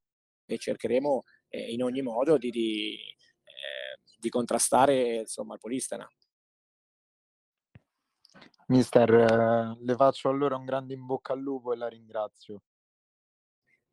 e 0.46 0.58
cercheremo 0.58 1.22
eh, 1.48 1.72
in 1.72 1.82
ogni 1.82 2.02
modo 2.02 2.36
di, 2.38 2.50
di, 2.50 2.94
eh, 2.94 4.00
di 4.18 4.28
contrastare 4.28 5.16
insomma, 5.16 5.54
il 5.54 5.60
Polistena. 5.60 6.08
Mister, 8.68 9.12
eh, 9.14 9.76
le 9.80 9.94
faccio 9.94 10.28
allora 10.28 10.56
un 10.56 10.64
grande 10.64 10.94
in 10.94 11.06
bocca 11.06 11.32
al 11.32 11.40
lupo 11.40 11.72
e 11.72 11.76
la 11.76 11.88
ringrazio. 11.88 12.62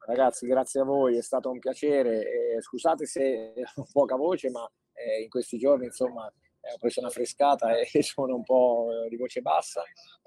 Ragazzi, 0.06 0.48
grazie 0.48 0.82
a 0.82 0.84
voi, 0.84 1.18
è 1.18 1.22
stato 1.22 1.50
un 1.50 1.60
piacere. 1.60 2.56
Eh, 2.56 2.62
scusate 2.62 3.06
se 3.06 3.54
ho 3.76 3.88
poca 3.92 4.16
voce, 4.16 4.50
ma 4.50 4.70
eh, 4.94 5.22
in 5.22 5.30
questi 5.30 5.58
giorni 5.58 5.86
insomma 5.86 6.26
ho 6.26 6.78
preso 6.80 7.02
una 7.02 7.10
frescata 7.10 7.78
e 7.78 7.86
sono 8.04 8.36
un 8.36 8.44
po' 8.44 8.88
eh, 8.92 9.10
di 9.10 9.18
voce 9.18 9.42
bassa. 9.42 9.84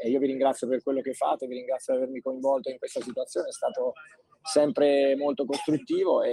Io 0.07 0.19
vi 0.19 0.27
ringrazio 0.27 0.69
per 0.69 0.83
quello 0.83 1.01
che 1.01 1.15
fate, 1.15 1.47
vi 1.47 1.57
ringrazio 1.57 1.95
di 1.95 2.01
avermi 2.01 2.21
coinvolto 2.21 2.71
in 2.71 2.79
questa 2.79 3.01
situazione, 3.01 3.49
è 3.49 3.53
stato 3.53 3.93
sempre 4.43 5.17
molto 5.17 5.45
costruttivo 5.45 6.23
e, 6.23 6.33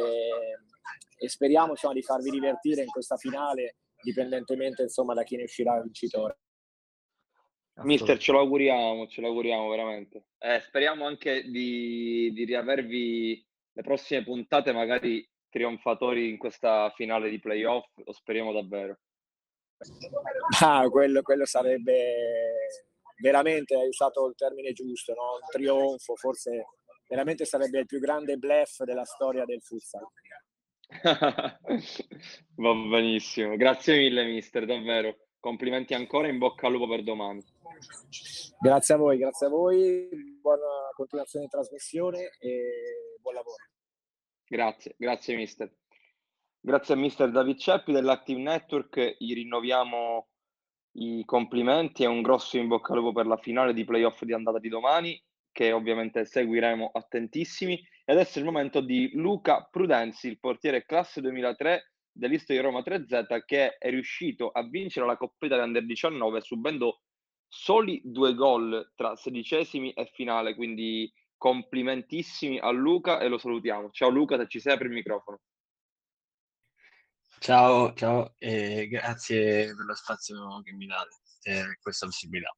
e 1.18 1.30
speriamo 1.30 1.72
insomma, 1.72 1.94
di 1.94 2.04
farvi 2.04 2.30
divertire 2.30 2.82
in 2.84 2.90
questa 2.90 3.18
finale, 3.18 3.78
dipendentemente 4.02 4.84
insomma, 4.84 5.13
da 5.13 5.24
chi 5.24 5.36
ne 5.36 5.44
uscirà 5.44 5.82
vincitore. 5.82 6.38
Mister, 7.82 8.18
ce 8.20 8.32
lo 8.32 8.39
auguriamo, 8.39 9.08
ce 9.08 9.22
lo 9.22 9.27
auguriamo 9.27 9.68
veramente. 9.70 10.25
Eh, 10.38 10.60
speriamo 10.60 11.06
anche 11.06 11.50
di, 11.50 12.32
di 12.34 12.46
riavervi 12.46 13.46
le 13.74 13.82
prossime 13.82 14.24
puntate, 14.24 14.72
magari 14.72 15.27
trionfatori 15.50 16.30
in 16.30 16.38
questa 16.38 16.92
finale 16.96 17.30
di 17.30 17.39
playoff, 17.39 17.88
lo 18.06 18.13
speriamo 18.13 18.51
davvero. 18.51 19.00
Ah, 20.62 20.88
quello, 20.89 21.22
quello 21.22 21.46
sarebbe 21.46 22.13
veramente, 23.22 23.75
hai 23.75 23.88
usato 23.88 24.27
il 24.27 24.36
termine 24.36 24.72
giusto, 24.74 25.13
no? 25.13 25.34
un 25.42 25.48
trionfo, 25.50 26.15
forse 26.15 26.65
veramente 27.08 27.46
sarebbe 27.46 27.80
il 27.80 27.86
più 27.86 28.00
grande 28.00 28.38
bluff 28.38 28.84
della 28.84 29.06
storia 29.06 29.46
del 29.46 29.62
futsal. 29.62 30.08
Va 32.56 32.74
benissimo, 32.74 33.56
grazie 33.56 33.98
mille 33.98 34.25
mister, 34.25 34.65
davvero. 34.65 35.18
Complimenti 35.39 35.94
ancora, 35.94 36.27
in 36.27 36.38
bocca 36.38 36.68
al 36.68 36.74
lupo 36.74 36.88
per 36.88 37.03
domani. 37.03 37.44
Grazie 38.60 38.94
a 38.94 38.98
voi, 38.98 39.18
grazie 39.18 39.48
a 39.48 39.50
voi, 39.50 40.08
buona 40.39 40.89
continuazione 40.96 41.46
di 41.46 41.51
trasmissione 41.51 42.32
e 42.39 43.18
buon 43.20 43.36
lavoro. 43.36 43.63
Grazie, 44.46 44.96
grazie 44.98 45.36
mister. 45.36 45.74
Grazie 46.60 46.94
a 46.94 46.98
mister 46.98 47.30
David 47.30 47.58
Ceppi 47.58 47.92
dell'Active 47.92 48.39
Network, 48.39 49.15
gli 49.18 49.34
rinnoviamo 49.34 50.27
i 50.94 51.24
complimenti 51.25 52.03
e 52.03 52.08
un 52.08 52.22
grosso 52.22 52.58
in 52.58 52.68
bocca 52.68 52.94
al 52.94 53.00
lupo 53.00 53.12
per 53.12 53.25
la 53.25 53.38
finale 53.38 53.74
di 53.74 53.84
playoff 53.84 54.24
di 54.24 54.34
andata 54.34 54.60
di 54.60 54.70
domani, 54.70 55.22
che 55.51 55.72
ovviamente 55.72 56.25
seguiremo 56.25 56.92
attentissimi. 56.94 57.75
E 58.06 58.12
adesso 58.12 58.38
è 58.38 58.42
il 58.42 58.48
momento 58.48 58.82
di 58.82 59.12
Luca 59.13 59.68
Prudenzi, 59.70 60.27
il 60.27 60.39
portiere 60.39 60.86
classe 60.86 61.22
2003 61.22 61.94
dell'Isto 62.12 62.53
di 62.53 62.60
Roma 62.60 62.82
3Z, 62.82 63.44
che 63.46 63.77
è 63.77 63.89
riuscito 63.89 64.50
a 64.50 64.68
vincere 64.68 65.06
la 65.06 65.18
Coppa 65.18 65.46
Italia 65.46 65.63
Under 65.63 65.86
19 65.86 66.42
subendo 66.42 67.01
soli 67.54 68.02
due 68.04 68.34
gol 68.34 68.94
tra 68.96 69.16
sedicesimi 69.16 69.94
e 69.94 70.10
finale, 70.12 70.56
quindi 70.56 71.14
complimentissimi 71.38 72.58
a 72.58 72.72
Luca 72.72 73.20
e 73.20 73.28
lo 73.28 73.38
salutiamo. 73.38 73.92
Ciao 73.92 74.10
Luca, 74.10 74.38
se 74.38 74.48
ci 74.48 74.60
sei 74.60 74.74
apri 74.74 74.88
il 74.88 74.94
microfono. 74.94 75.40
Ciao, 77.40 77.94
ciao 77.94 78.34
e 78.40 78.88
grazie 78.88 79.66
per 79.76 79.86
lo 79.86 79.94
spazio 79.94 80.62
che 80.64 80.72
mi 80.74 80.88
date 80.88 81.16
e 81.44 81.78
questa 81.80 82.08
possibilità. 82.08 82.56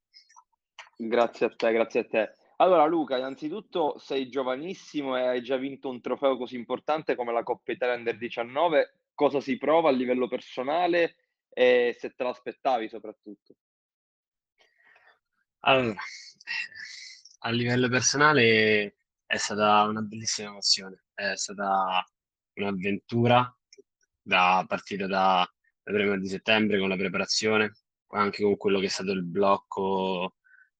Grazie 0.95 1.47
a 1.47 1.49
te, 1.49 1.71
grazie 1.73 1.99
a 1.99 2.05
te. 2.05 2.35
Allora 2.57 2.85
Luca, 2.85 3.17
innanzitutto 3.17 3.97
sei 3.97 4.29
giovanissimo 4.29 5.17
e 5.17 5.27
hai 5.27 5.43
già 5.43 5.57
vinto 5.57 5.89
un 5.89 5.99
trofeo 5.99 6.37
così 6.37 6.55
importante 6.55 7.15
come 7.15 7.33
la 7.33 7.43
Coppa 7.43 7.73
Italia 7.73 7.95
Under 7.95 8.17
19. 8.17 8.99
Cosa 9.13 9.41
si 9.41 9.57
prova 9.57 9.89
a 9.89 9.91
livello 9.91 10.29
personale 10.29 11.17
e 11.49 11.93
se 11.99 12.11
te 12.15 12.23
l'aspettavi 12.23 12.87
soprattutto? 12.87 13.55
Allora, 15.67 15.95
a 17.39 17.49
livello 17.49 17.89
personale 17.89 18.97
è 19.25 19.37
stata 19.37 19.81
una 19.85 20.01
bellissima 20.01 20.49
emozione, 20.49 21.05
è 21.15 21.35
stata 21.35 22.05
un'avventura 22.53 23.51
da 24.21 24.63
partire 24.67 25.07
da, 25.07 25.43
prima 25.81 26.17
di 26.17 26.27
settembre 26.27 26.77
con 26.77 26.87
la 26.89 26.95
preparazione, 26.95 27.77
anche 28.09 28.43
con 28.43 28.57
quello 28.57 28.79
che 28.79 28.85
è 28.85 28.89
stato 28.89 29.11
il 29.11 29.23
blocco 29.23 30.35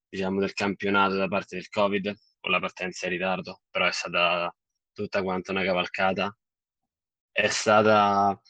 diciamo, 0.08 0.38
del 0.38 0.52
campionato 0.52 1.16
da 1.16 1.26
parte 1.26 1.56
del 1.56 1.68
Covid, 1.68 2.14
con 2.38 2.52
la 2.52 2.60
partenza 2.60 3.06
in 3.06 3.12
ritardo, 3.12 3.62
però 3.68 3.86
è 3.86 3.92
stata 3.92 4.54
tutta 4.92 5.20
quanta 5.22 5.50
una 5.50 5.64
cavalcata. 5.64 6.36
È 7.32 7.48
stata 7.48 8.40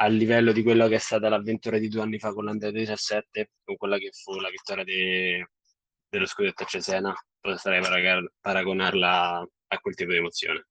a 0.00 0.06
livello 0.06 0.52
di 0.52 0.62
quello 0.62 0.88
che 0.88 0.94
è 0.94 0.98
stata 0.98 1.28
l'avventura 1.28 1.76
di 1.78 1.88
due 1.88 2.02
anni 2.02 2.18
fa 2.18 2.32
con 2.32 2.46
l'Andrea 2.46 2.70
17, 2.70 3.50
con 3.64 3.76
quella 3.76 3.98
che 3.98 4.10
fu 4.12 4.38
la 4.40 4.48
vittoria 4.48 4.84
de, 4.84 5.46
dello 6.08 6.26
scudetto 6.26 6.62
a 6.62 6.66
Cesena, 6.66 7.14
potrei 7.40 7.80
paragonarla 8.40 9.46
a 9.68 9.78
quel 9.78 9.94
tipo 9.94 10.10
di 10.10 10.18
emozione. 10.18 10.66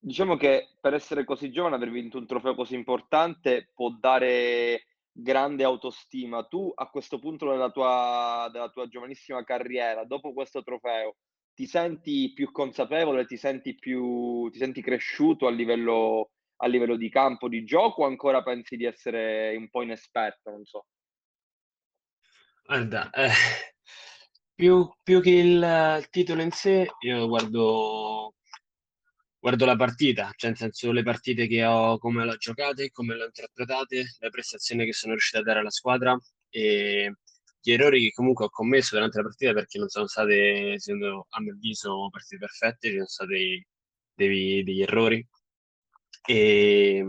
Diciamo 0.00 0.36
che 0.36 0.68
per 0.80 0.94
essere 0.94 1.24
così 1.24 1.50
giovane, 1.50 1.74
aver 1.74 1.90
vinto 1.90 2.18
un 2.18 2.26
trofeo 2.26 2.54
così 2.54 2.74
importante 2.74 3.70
può 3.74 3.90
dare 3.90 4.84
grande 5.10 5.64
autostima. 5.64 6.44
Tu 6.44 6.70
a 6.74 6.88
questo 6.88 7.18
punto 7.18 7.50
della 7.50 7.70
tua, 7.70 8.48
della 8.52 8.70
tua 8.70 8.86
giovanissima 8.86 9.42
carriera, 9.42 10.04
dopo 10.04 10.32
questo 10.32 10.62
trofeo, 10.62 11.16
ti 11.52 11.66
senti 11.66 12.32
più 12.32 12.52
consapevole, 12.52 13.26
ti 13.26 13.36
senti 13.36 13.74
più 13.74 14.48
ti 14.50 14.58
senti 14.58 14.80
cresciuto 14.80 15.48
a 15.48 15.50
livello, 15.50 16.30
a 16.58 16.68
livello 16.68 16.96
di 16.96 17.10
campo 17.10 17.48
di 17.48 17.64
gioco 17.64 18.02
o 18.02 18.06
ancora 18.06 18.42
pensi 18.44 18.76
di 18.76 18.84
essere 18.84 19.56
un 19.56 19.68
po' 19.68 19.82
inesperto? 19.82 20.50
Non 20.50 20.64
so. 20.64 20.86
Guarda, 22.68 23.08
eh, 23.12 23.30
più, 24.54 24.86
più 25.02 25.22
che 25.22 25.30
il, 25.30 26.06
titolo 26.10 26.42
in 26.42 26.50
sé, 26.50 26.86
io 27.00 27.26
guardo 27.26 28.34
guardo 29.38 29.64
la 29.64 29.74
partita, 29.76 30.30
cioè 30.36 30.50
nel 30.50 30.58
senso 30.58 30.92
le 30.92 31.02
partite 31.02 31.46
che 31.46 31.64
ho, 31.64 31.96
come 31.98 32.26
l'ho 32.26 32.36
giocate, 32.36 32.90
come 32.90 33.14
l'ho 33.16 33.24
interpretate, 33.24 34.16
le 34.18 34.28
prestazioni 34.28 34.84
che 34.84 34.92
sono 34.92 35.12
riuscito 35.12 35.38
a 35.38 35.42
dare 35.42 35.60
alla 35.60 35.70
squadra 35.70 36.14
e 36.50 37.14
gli 37.60 37.72
errori 37.72 38.02
che 38.02 38.12
comunque 38.12 38.44
ho 38.46 38.50
commesso 38.50 38.96
durante 38.96 39.16
la 39.16 39.24
partita 39.24 39.52
perché 39.54 39.78
non 39.78 39.88
sono 39.88 40.06
state, 40.06 40.78
secondo 40.78 41.26
a 41.30 41.40
mio 41.40 41.54
avviso, 41.54 42.08
partite 42.10 42.36
perfette, 42.38 42.88
ci 42.88 42.94
sono 42.96 43.06
stati 43.06 43.66
degli 44.14 44.82
errori. 44.82 45.26
E, 46.26 47.06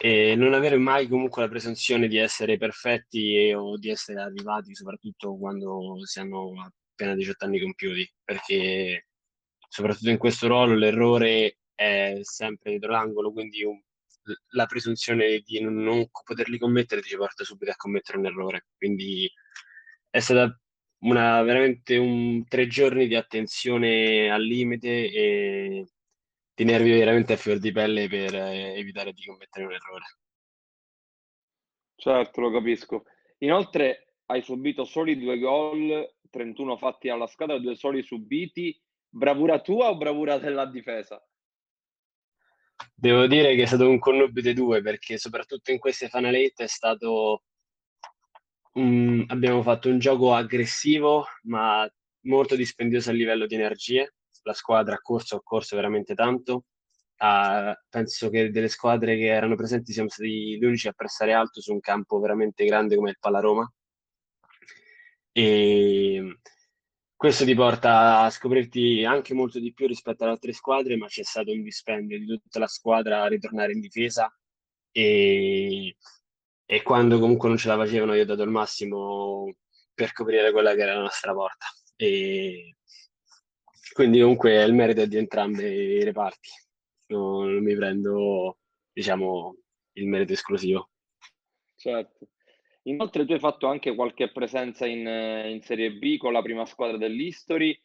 e 0.00 0.34
non 0.36 0.54
avere 0.54 0.76
mai 0.76 1.08
comunque 1.08 1.42
la 1.42 1.48
presunzione 1.48 2.08
di 2.08 2.16
essere 2.16 2.56
perfetti 2.56 3.34
e, 3.36 3.54
o 3.54 3.76
di 3.76 3.90
essere 3.90 4.20
arrivati, 4.20 4.74
soprattutto 4.74 5.36
quando 5.36 6.04
si 6.04 6.20
hanno 6.20 6.52
appena 6.92 7.14
18 7.14 7.44
anni 7.44 7.60
compiuti, 7.60 8.08
perché 8.24 9.08
soprattutto 9.68 10.10
in 10.10 10.18
questo 10.18 10.46
ruolo 10.46 10.74
l'errore 10.74 11.58
è 11.74 12.18
sempre 12.22 12.70
dietro 12.70 12.92
l'angolo, 12.92 13.32
quindi 13.32 13.62
un, 13.64 13.80
la 14.52 14.66
presunzione 14.66 15.40
di 15.44 15.60
non, 15.60 15.74
non, 15.76 16.08
poterli 16.24 16.58
commettere 16.58 17.00
ti 17.00 17.16
porta 17.16 17.44
subito 17.44 17.70
a 17.70 17.76
commettere 17.76 18.18
un 18.18 18.26
errore. 18.26 18.66
Quindi 18.76 19.30
è 20.10 20.18
stata 20.20 20.58
una, 21.00 21.42
veramente 21.42 21.96
un 21.96 22.44
tre 22.46 22.66
giorni 22.66 23.06
di 23.06 23.14
attenzione 23.14 24.30
al 24.30 24.42
limite 24.42 25.10
e 25.10 25.86
di 26.58 26.64
nervi 26.64 26.90
veramente 26.90 27.34
a 27.34 27.36
fior 27.36 27.60
di 27.60 27.70
pelle 27.70 28.08
per 28.08 28.34
eh, 28.34 28.76
evitare 28.76 29.12
di 29.12 29.24
commettere 29.24 29.64
un 29.64 29.72
errore. 29.72 30.04
Certo, 31.94 32.40
lo 32.40 32.50
capisco. 32.50 33.04
Inoltre 33.38 34.14
hai 34.26 34.42
subito 34.42 34.84
soli 34.84 35.16
due 35.16 35.38
gol, 35.38 36.14
31 36.28 36.76
fatti 36.76 37.10
alla 37.10 37.28
squadra, 37.28 37.60
due 37.60 37.76
soli 37.76 38.02
subiti 38.02 38.76
Bravura 39.10 39.60
tua 39.60 39.88
o 39.88 39.96
bravura 39.96 40.36
della 40.38 40.66
difesa? 40.66 41.24
Devo 42.92 43.26
dire 43.26 43.54
che 43.54 43.62
è 43.62 43.66
stato 43.66 43.88
un 43.88 43.98
connubio 43.98 44.42
dei 44.42 44.52
due 44.52 44.82
perché 44.82 45.16
soprattutto 45.16 45.70
in 45.70 45.78
queste 45.78 46.08
fanalette 46.08 46.64
è 46.64 46.66
stato 46.66 47.44
um, 48.72 49.24
abbiamo 49.28 49.62
fatto 49.62 49.88
un 49.88 49.98
gioco 49.98 50.34
aggressivo 50.34 51.24
ma 51.44 51.88
molto 52.22 52.54
dispendioso 52.54 53.10
a 53.10 53.14
livello 53.14 53.46
di 53.46 53.54
energie. 53.54 54.14
La 54.48 54.54
squadra 54.54 54.94
ha 54.94 55.00
corso, 55.00 55.36
ha 55.36 55.42
corso 55.42 55.76
veramente 55.76 56.14
tanto. 56.14 56.64
Uh, 57.18 57.74
penso 57.88 58.30
che 58.30 58.50
delle 58.50 58.68
squadre 58.68 59.16
che 59.16 59.26
erano 59.26 59.56
presenti 59.56 59.92
siamo 59.92 60.08
stati 60.08 60.56
gli 60.56 60.64
unici 60.64 60.88
a 60.88 60.92
pressare 60.92 61.32
alto 61.34 61.60
su 61.60 61.72
un 61.72 61.80
campo 61.80 62.18
veramente 62.18 62.64
grande 62.64 62.96
come 62.96 63.10
il 63.10 63.18
Palaroma. 63.20 63.70
E 65.32 66.38
questo 67.14 67.44
ti 67.44 67.54
porta 67.54 68.20
a 68.20 68.30
scoprirti 68.30 69.04
anche 69.04 69.34
molto 69.34 69.58
di 69.58 69.72
più 69.74 69.86
rispetto 69.86 70.22
alle 70.22 70.32
altre 70.32 70.52
squadre, 70.52 70.96
ma 70.96 71.06
c'è 71.06 71.24
stato 71.24 71.52
un 71.52 71.62
dispendio 71.62 72.18
di 72.18 72.26
tutta 72.26 72.58
la 72.58 72.66
squadra 72.68 73.22
a 73.22 73.28
ritornare 73.28 73.72
in 73.72 73.80
difesa 73.80 74.32
e, 74.90 75.96
e 76.64 76.82
quando 76.82 77.18
comunque 77.18 77.48
non 77.48 77.58
ce 77.58 77.68
la 77.68 77.76
facevano 77.76 78.14
io 78.14 78.22
ho 78.22 78.24
dato 78.24 78.42
il 78.42 78.50
massimo 78.50 79.52
per 79.92 80.12
coprire 80.12 80.52
quella 80.52 80.74
che 80.74 80.82
era 80.82 80.94
la 80.94 81.02
nostra 81.02 81.32
porta. 81.34 81.66
E 81.96 82.77
quindi 83.98 84.20
comunque 84.20 84.62
il 84.62 84.74
merito 84.74 85.00
è 85.00 85.08
di 85.08 85.16
entrambi 85.16 85.64
i 85.64 86.04
reparti, 86.04 86.50
non, 87.08 87.52
non 87.52 87.64
mi 87.64 87.74
prendo 87.74 88.58
diciamo 88.92 89.56
il 89.94 90.06
merito 90.06 90.34
esclusivo. 90.34 90.90
Certo. 91.74 92.28
Inoltre 92.82 93.24
tu 93.24 93.32
hai 93.32 93.40
fatto 93.40 93.66
anche 93.66 93.96
qualche 93.96 94.30
presenza 94.30 94.86
in, 94.86 95.00
in 95.00 95.60
Serie 95.62 95.94
B 95.94 96.16
con 96.16 96.32
la 96.32 96.42
prima 96.42 96.64
squadra 96.64 96.96
dell'History. 96.96 97.76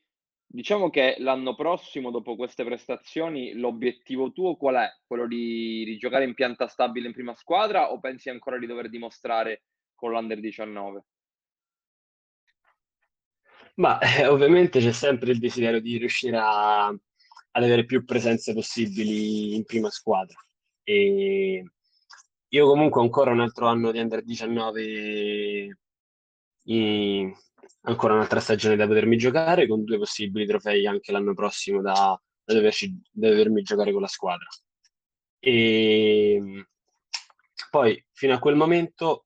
Diciamo 0.45 0.91
che 0.91 1.15
l'anno 1.17 1.55
prossimo, 1.55 2.11
dopo 2.11 2.35
queste 2.35 2.63
prestazioni, 2.63 3.53
l'obiettivo 3.53 4.31
tuo 4.31 4.55
qual 4.55 4.75
è? 4.75 4.89
Quello 5.07 5.25
di, 5.25 5.83
di 5.83 5.97
giocare 5.97 6.25
in 6.25 6.35
pianta 6.35 6.67
stabile 6.67 7.07
in 7.07 7.13
prima 7.13 7.33
squadra 7.33 7.91
o 7.91 7.99
pensi 7.99 8.29
ancora 8.29 8.59
di 8.59 8.67
dover 8.67 8.87
dimostrare 8.87 9.63
con 9.95 10.11
l'Under 10.11 10.39
19? 10.39 11.05
Ma 13.75 13.99
eh, 14.19 14.27
ovviamente 14.27 14.79
c'è 14.79 14.91
sempre 14.91 15.31
il 15.31 15.39
desiderio 15.39 15.81
di 15.81 15.97
riuscire 15.97 16.37
a, 16.37 16.87
ad 16.87 17.63
avere 17.63 17.85
più 17.85 18.03
presenze 18.05 18.53
possibili 18.53 19.55
in 19.55 19.63
prima 19.65 19.89
squadra. 19.89 20.37
E 20.83 21.63
io 22.47 22.67
comunque 22.67 23.01
ancora 23.01 23.31
un 23.31 23.39
altro 23.39 23.67
anno 23.67 23.91
di 23.91 23.99
Under 23.99 24.23
19, 24.23 25.77
in, 26.65 27.33
ancora 27.81 28.13
un'altra 28.13 28.39
stagione 28.39 28.75
da 28.75 28.87
potermi 28.87 29.17
giocare, 29.17 29.67
con 29.67 29.83
due 29.83 29.97
possibili 29.97 30.45
trofei 30.45 30.85
anche 30.85 31.11
l'anno 31.11 31.33
prossimo 31.33 31.81
da, 31.81 32.19
da, 32.43 32.53
doverci, 32.53 33.01
da 33.11 33.29
dovermi 33.29 33.61
giocare 33.63 33.91
con 33.91 34.01
la 34.01 34.07
squadra. 34.07 34.47
E 35.39 36.65
poi 37.69 38.05
fino 38.11 38.33
a 38.33 38.39
quel 38.39 38.55
momento 38.55 39.25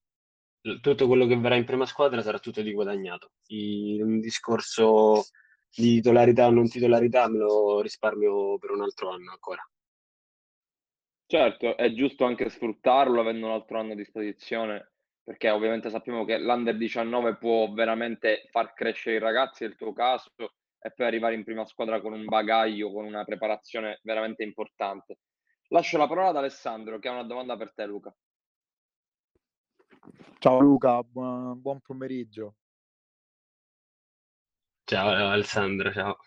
tutto 0.81 1.07
quello 1.07 1.25
che 1.25 1.37
verrà 1.37 1.55
in 1.55 1.65
prima 1.65 1.85
squadra 1.85 2.21
sarà 2.21 2.39
tutto 2.39 2.61
di 2.61 2.73
guadagnato. 2.73 3.31
I, 3.47 4.01
un 4.01 4.19
discorso 4.19 5.25
di 5.69 5.95
titolarità 5.95 6.47
o 6.47 6.51
non 6.51 6.67
titolarità 6.67 7.27
me 7.29 7.37
lo 7.39 7.81
risparmio 7.81 8.57
per 8.57 8.71
un 8.71 8.81
altro 8.81 9.09
anno 9.09 9.31
ancora. 9.31 9.61
Certo, 11.29 11.75
è 11.75 11.91
giusto 11.93 12.23
anche 12.23 12.49
sfruttarlo 12.49 13.19
avendo 13.19 13.47
un 13.47 13.51
altro 13.51 13.79
anno 13.79 13.91
a 13.91 13.95
disposizione, 13.95 14.93
perché 15.23 15.49
ovviamente 15.49 15.89
sappiamo 15.89 16.23
che 16.23 16.39
l'Under 16.39 16.77
19 16.77 17.35
può 17.35 17.69
veramente 17.73 18.47
far 18.49 18.73
crescere 18.73 19.17
i 19.17 19.19
ragazzi, 19.19 19.63
nel 19.63 19.75
tuo 19.75 19.91
caso, 19.91 20.31
e 20.79 20.91
poi 20.95 21.05
arrivare 21.05 21.35
in 21.35 21.43
prima 21.43 21.65
squadra 21.65 21.99
con 21.99 22.13
un 22.13 22.23
bagaglio, 22.23 22.93
con 22.93 23.03
una 23.03 23.25
preparazione 23.25 23.99
veramente 24.03 24.43
importante. 24.43 25.17
Lascio 25.69 25.97
la 25.97 26.07
parola 26.07 26.29
ad 26.29 26.37
Alessandro, 26.37 26.97
che 26.97 27.09
ha 27.09 27.11
una 27.11 27.23
domanda 27.23 27.57
per 27.57 27.73
te, 27.73 27.85
Luca. 27.85 28.15
Ciao 30.39 30.59
Luca, 30.59 31.03
buon, 31.03 31.59
buon 31.61 31.79
pomeriggio. 31.81 32.55
Ciao 34.83 35.31
Alessandro, 35.31 35.91
ciao. 35.91 36.17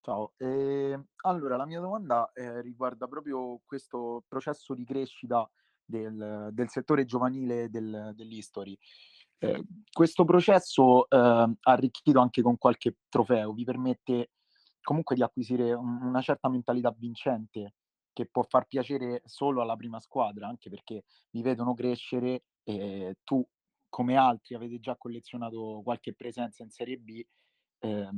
Ciao, 0.00 0.32
ehm, 0.38 1.04
allora 1.24 1.56
la 1.56 1.66
mia 1.66 1.80
domanda, 1.80 2.30
ehm, 2.32 2.62
riguarda 2.62 3.06
proprio 3.06 3.60
questo 3.64 4.24
processo 4.26 4.74
di 4.74 4.84
crescita 4.84 5.48
del 5.84 6.48
del 6.52 6.68
settore 6.68 7.04
giovanile 7.04 7.68
del 7.70 8.12
dell'History. 8.14 8.76
Ehm, 9.38 9.64
questo 9.92 10.24
processo, 10.24 11.08
ehm, 11.08 11.56
arricchito 11.60 12.20
anche 12.20 12.42
con 12.42 12.58
qualche 12.58 12.96
trofeo, 13.08 13.52
vi 13.52 13.64
permette 13.64 14.30
comunque 14.80 15.14
di 15.14 15.22
acquisire 15.22 15.72
un, 15.74 16.02
una 16.02 16.20
certa 16.22 16.48
mentalità 16.48 16.94
vincente 16.96 17.74
che 18.18 18.26
può 18.26 18.42
far 18.42 18.66
piacere 18.66 19.22
solo 19.26 19.62
alla 19.62 19.76
prima 19.76 20.00
squadra, 20.00 20.48
anche 20.48 20.68
perché 20.68 21.04
vi 21.30 21.40
vedono 21.40 21.72
crescere 21.74 22.42
e 22.64 23.18
tu 23.22 23.46
come 23.88 24.16
altri 24.16 24.56
avete 24.56 24.80
già 24.80 24.96
collezionato 24.96 25.82
qualche 25.84 26.14
presenza 26.14 26.64
in 26.64 26.70
Serie 26.70 26.96
B. 26.96 27.24
Eh, 27.78 28.08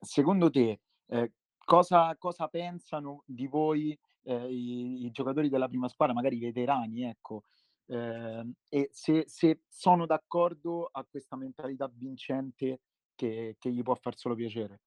secondo 0.00 0.50
te 0.50 0.80
eh, 1.06 1.32
cosa, 1.58 2.16
cosa, 2.18 2.48
pensano 2.48 3.22
di 3.24 3.46
voi 3.46 3.96
eh, 4.24 4.52
i, 4.52 5.04
i, 5.04 5.10
giocatori 5.12 5.48
della 5.48 5.68
prima 5.68 5.88
squadra, 5.88 6.12
magari 6.12 6.38
i 6.38 6.40
veterani, 6.40 7.04
ecco, 7.04 7.44
eh, 7.86 8.52
e 8.68 8.88
se, 8.90 9.26
se, 9.28 9.60
sono 9.68 10.06
d'accordo 10.06 10.88
a 10.90 11.06
questa 11.08 11.36
mentalità 11.36 11.88
vincente 11.94 12.80
che, 13.14 13.54
che 13.60 13.70
gli 13.70 13.82
può 13.82 13.94
far 13.94 14.16
solo 14.16 14.34
piacere? 14.34 14.80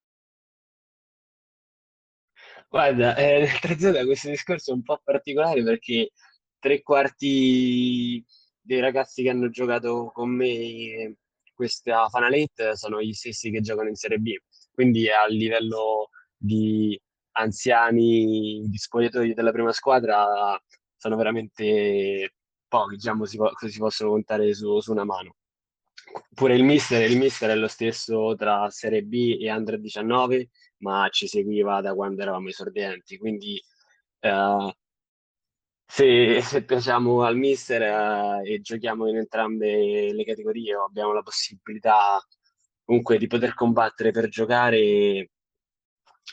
Guarda, 2.68 3.16
eh, 3.16 3.40
nel 3.40 3.48
3Z 3.48 4.04
questo 4.04 4.28
discorso 4.28 4.70
è 4.70 4.74
un 4.74 4.82
po' 4.82 5.00
particolare 5.02 5.62
perché 5.62 6.10
tre 6.58 6.82
quarti 6.82 8.24
dei 8.60 8.80
ragazzi 8.80 9.22
che 9.22 9.30
hanno 9.30 9.48
giocato 9.50 10.10
con 10.12 10.30
me 10.30 11.16
questa 11.54 12.08
Fanalette 12.08 12.76
sono 12.76 13.02
gli 13.02 13.12
stessi 13.12 13.50
che 13.50 13.60
giocano 13.60 13.88
in 13.88 13.94
Serie 13.94 14.18
B, 14.18 14.34
quindi 14.72 15.10
a 15.10 15.26
livello 15.26 16.08
di 16.36 16.98
anziani, 17.32 18.62
di 18.66 18.76
spogliatori 18.78 19.34
della 19.34 19.52
prima 19.52 19.72
squadra 19.72 20.58
sono 20.96 21.16
veramente 21.16 22.34
pochi, 22.68 22.96
diciamo, 22.96 23.24
si, 23.26 23.36
po- 23.36 23.52
si 23.56 23.78
possono 23.78 24.10
contare 24.10 24.54
su, 24.54 24.80
su, 24.80 24.92
una 24.92 25.04
mano. 25.04 25.34
Pure 26.34 26.54
il 26.54 26.64
mister, 26.64 27.08
il 27.08 27.18
mister 27.18 27.50
è 27.50 27.54
lo 27.54 27.68
stesso 27.68 28.34
tra 28.34 28.68
Serie 28.70 29.02
B 29.02 29.38
e 29.40 29.52
Under 29.52 29.78
19, 29.78 30.48
ma 30.78 31.08
ci 31.10 31.26
seguiva 31.26 31.80
da 31.80 31.94
quando 31.94 32.22
eravamo 32.22 32.48
esordienti, 32.48 33.18
quindi 33.18 33.60
uh, 34.20 34.70
se, 35.86 36.40
se, 36.40 36.64
al 36.66 37.36
mister 37.36 37.82
uh, 37.82 38.46
e 38.46 38.60
giochiamo 38.60 39.08
in 39.08 39.16
entrambe 39.16 40.12
le 40.12 40.24
categorie 40.24 40.74
o 40.76 40.84
abbiamo 40.84 41.12
la 41.12 41.22
possibilità 41.22 42.24
comunque 42.84 43.18
di 43.18 43.26
poter 43.26 43.54
combattere 43.54 44.10
per 44.10 44.28
giocare, 44.28 45.30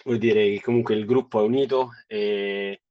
vuol 0.03 0.17
dire 0.17 0.53
che 0.53 0.61
comunque 0.61 0.95
il 0.95 1.05
gruppo 1.05 1.39
è 1.39 1.43
unito 1.43 1.89
e 2.07 2.81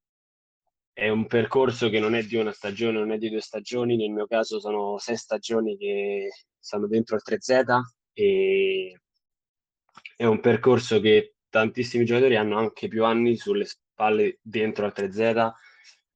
è 0.99 1.11
un 1.11 1.27
percorso 1.27 1.91
che 1.91 2.01
non 2.01 2.15
è 2.15 2.23
di 2.23 2.37
una 2.37 2.53
stagione, 2.53 2.99
non 2.99 3.13
è 3.13 3.19
di 3.19 3.29
due 3.29 3.43
stagioni, 3.43 3.99
nel 3.99 4.09
mio 4.09 4.27
caso 4.27 4.59
sono 4.59 4.97
sei 4.97 5.19
stagioni 5.19 5.77
che 5.77 6.31
stanno 6.59 6.87
dentro 6.87 7.17
il 7.17 7.23
3Z 7.23 7.81
e 8.15 8.99
è 10.17 10.25
un 10.25 10.41
percorso 10.41 10.99
che 10.99 11.35
tantissimi 11.51 12.07
giocatori 12.07 12.37
hanno 12.37 12.57
anche 12.57 12.89
più 12.89 13.05
anni 13.05 13.37
sulle 13.37 13.67
spalle 13.67 14.39
dentro 14.41 14.87
al 14.87 14.95
3Z. 14.97 15.51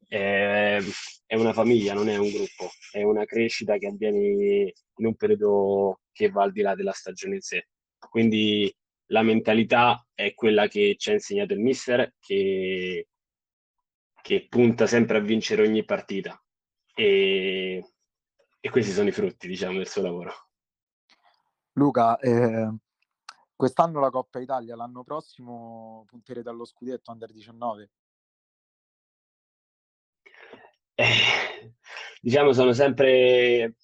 È, 0.08 0.78
è 1.26 1.34
una 1.34 1.52
famiglia, 1.52 1.92
non 1.92 2.08
è 2.08 2.16
un 2.16 2.30
gruppo, 2.30 2.70
è 2.90 3.02
una 3.02 3.26
crescita 3.26 3.76
che 3.76 3.86
avviene 3.86 4.72
in 4.96 5.06
un 5.06 5.14
periodo 5.14 6.00
che 6.10 6.30
va 6.30 6.44
al 6.44 6.52
di 6.52 6.62
là 6.62 6.74
della 6.74 6.92
stagione 6.92 7.34
in 7.34 7.42
sé. 7.42 7.68
Quindi 7.98 8.74
la 9.08 9.20
mentalità 9.20 10.06
è 10.14 10.32
quella 10.32 10.68
che 10.68 10.94
ci 10.96 11.10
ha 11.10 11.12
insegnato 11.12 11.52
il 11.52 11.60
mister, 11.60 12.14
che 12.18 13.08
che 14.22 14.46
punta 14.48 14.86
sempre 14.86 15.18
a 15.18 15.20
vincere 15.20 15.62
ogni 15.62 15.84
partita 15.84 16.40
e, 16.94 17.84
e 18.60 18.70
questi 18.70 18.92
sono 18.92 19.08
i 19.08 19.12
frutti, 19.12 19.48
diciamo, 19.48 19.78
del 19.78 19.88
suo 19.88 20.02
lavoro. 20.02 20.32
Luca, 21.72 22.18
eh, 22.18 22.68
quest'anno 23.54 24.00
la 24.00 24.10
Coppa 24.10 24.40
Italia, 24.40 24.76
l'anno 24.76 25.02
prossimo 25.02 26.04
punterete 26.06 26.48
allo 26.48 26.64
scudetto 26.64 27.10
Under 27.10 27.30
19? 27.32 27.90
Eh, 30.94 31.74
diciamo 32.20 32.52
sono 32.52 32.72
sempre 32.74 33.76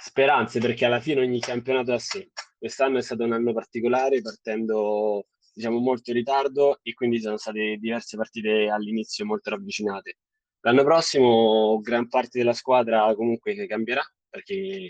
speranze 0.00 0.58
perché 0.58 0.84
alla 0.84 0.98
fine 0.98 1.20
ogni 1.20 1.38
campionato 1.38 1.92
ha 1.92 1.98
sé. 1.98 2.32
Quest'anno 2.58 2.98
è 2.98 3.02
stato 3.02 3.24
un 3.24 3.32
anno 3.32 3.52
particolare 3.52 4.20
partendo 4.20 5.26
diciamo, 5.52 5.78
molto 5.78 6.10
in 6.10 6.16
ritardo 6.16 6.78
e 6.82 6.94
quindi 6.94 7.20
sono 7.20 7.36
state 7.36 7.76
diverse 7.78 8.16
partite 8.16 8.68
all'inizio 8.68 9.24
molto 9.24 9.50
ravvicinate. 9.50 10.18
L'anno 10.60 10.84
prossimo 10.84 11.80
gran 11.80 12.08
parte 12.08 12.38
della 12.38 12.52
squadra 12.52 13.12
comunque 13.14 13.66
cambierà 13.66 14.02
perché 14.28 14.88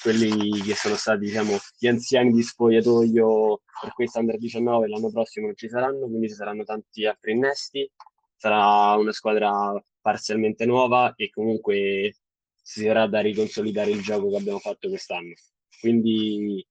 quelli 0.00 0.60
che 0.62 0.74
sono 0.74 0.96
stati 0.96 1.26
diciamo, 1.26 1.56
gli 1.78 1.86
anziani 1.86 2.32
di 2.32 2.42
spogliatoio 2.42 3.60
per 3.80 3.92
questa 3.92 4.20
Under 4.20 4.38
19 4.38 4.88
l'anno 4.88 5.10
prossimo 5.10 5.46
non 5.46 5.56
ci 5.56 5.68
saranno, 5.68 6.06
quindi 6.06 6.28
ci 6.28 6.34
saranno 6.34 6.64
tanti 6.64 7.06
altri 7.06 7.32
innesti, 7.32 7.90
sarà 8.36 8.94
una 8.96 9.12
squadra 9.12 9.82
parzialmente 10.00 10.66
nuova 10.66 11.14
e 11.16 11.30
comunque 11.30 12.14
si 12.62 12.82
sarà 12.82 13.06
da 13.06 13.20
riconsolidare 13.20 13.90
il 13.90 14.02
gioco 14.02 14.30
che 14.30 14.36
abbiamo 14.36 14.58
fatto 14.58 14.88
quest'anno. 14.88 15.34
Quindi 15.80 16.66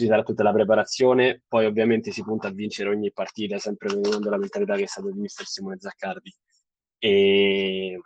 ci 0.00 0.06
sarà 0.06 0.22
tutta 0.22 0.42
la 0.42 0.52
preparazione, 0.52 1.42
poi 1.46 1.66
ovviamente 1.66 2.10
si 2.10 2.22
punta 2.22 2.48
a 2.48 2.52
vincere 2.52 2.90
ogni 2.90 3.12
partita, 3.12 3.58
sempre 3.58 3.94
venendo 3.94 4.30
la 4.30 4.38
mentalità 4.38 4.76
che 4.76 4.84
è 4.84 4.86
stata 4.86 5.10
di 5.10 5.18
mister 5.18 5.46
Simone 5.46 5.78
Zaccardi. 5.78 6.34
E 6.98 8.00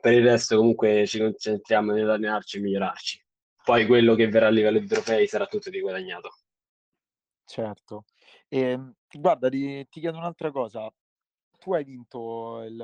per 0.00 0.12
il 0.12 0.24
resto 0.24 0.56
comunque 0.56 1.06
ci 1.06 1.18
concentriamo 1.18 1.92
nell'allenarci 1.92 2.58
e 2.58 2.60
migliorarci. 2.60 3.26
Poi 3.64 3.86
quello 3.86 4.14
che 4.14 4.28
verrà 4.28 4.46
a 4.46 4.50
livello 4.50 4.78
di 4.78 4.86
trofei 4.86 5.26
sarà 5.26 5.46
tutto 5.46 5.70
di 5.70 5.80
guadagnato. 5.80 6.30
Certo. 7.44 8.04
E, 8.48 8.60
ehm, 8.60 8.94
guarda, 9.12 9.48
ti, 9.48 9.86
ti 9.88 10.00
chiedo 10.00 10.18
un'altra 10.18 10.50
cosa. 10.50 10.90
Tu 11.58 11.74
hai 11.74 11.84
vinto 11.84 12.62
il, 12.62 12.76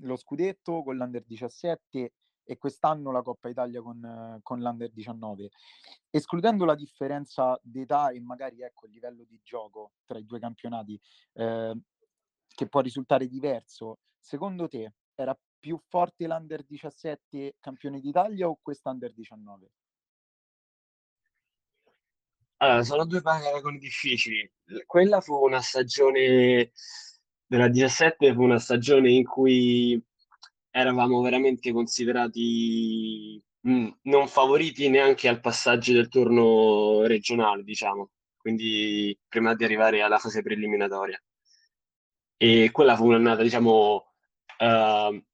lo 0.00 0.16
scudetto 0.16 0.82
con 0.82 0.96
l'Under 0.96 1.24
17 1.24 2.12
e 2.44 2.58
quest'anno 2.58 3.12
la 3.12 3.22
Coppa 3.22 3.48
Italia 3.48 3.82
con, 3.82 4.38
con 4.42 4.60
l'Under 4.60 4.90
19. 4.90 5.50
Escludendo 6.10 6.64
la 6.64 6.74
differenza 6.74 7.58
d'età 7.62 8.10
e 8.10 8.20
magari 8.20 8.62
ecco, 8.62 8.86
il 8.86 8.92
livello 8.92 9.24
di 9.24 9.40
gioco 9.42 9.92
tra 10.04 10.18
i 10.18 10.26
due 10.26 10.40
campionati, 10.40 11.00
eh, 11.34 11.78
che 12.48 12.68
può 12.68 12.80
risultare 12.80 13.26
diverso, 13.26 14.00
secondo 14.18 14.68
te 14.68 14.92
era 15.14 15.38
più 15.58 15.78
forte 15.88 16.26
l'Under 16.26 16.64
17 16.64 17.56
campione 17.60 18.00
d'Italia 18.00 18.48
o 18.48 18.58
quest'Under 18.60 19.12
19? 19.12 19.70
Allora, 22.62 22.82
sono 22.82 23.06
due 23.06 23.22
paragoni 23.22 23.78
difficili. 23.78 24.50
Quella 24.84 25.20
fu 25.20 25.34
una 25.34 25.60
stagione 25.60 26.72
della 27.46 27.68
17, 27.68 28.34
fu 28.34 28.42
una 28.42 28.58
stagione 28.58 29.10
in 29.10 29.24
cui 29.24 30.02
eravamo 30.70 31.20
veramente 31.20 31.72
considerati 31.72 33.42
mh, 33.60 33.72
mm, 33.72 33.88
non 34.02 34.28
favoriti 34.28 34.88
neanche 34.88 35.28
al 35.28 35.40
passaggio 35.40 35.92
del 35.92 36.08
turno 36.08 37.02
regionale, 37.06 37.62
diciamo, 37.62 38.10
quindi 38.36 39.16
prima 39.28 39.54
di 39.54 39.64
arrivare 39.64 40.02
alla 40.02 40.18
fase 40.18 40.42
preliminatoria. 40.42 41.20
E 42.36 42.70
quella 42.72 42.96
fu 42.96 43.06
un'annata, 43.06 43.42
diciamo, 43.42 44.14
uh, 44.58 45.24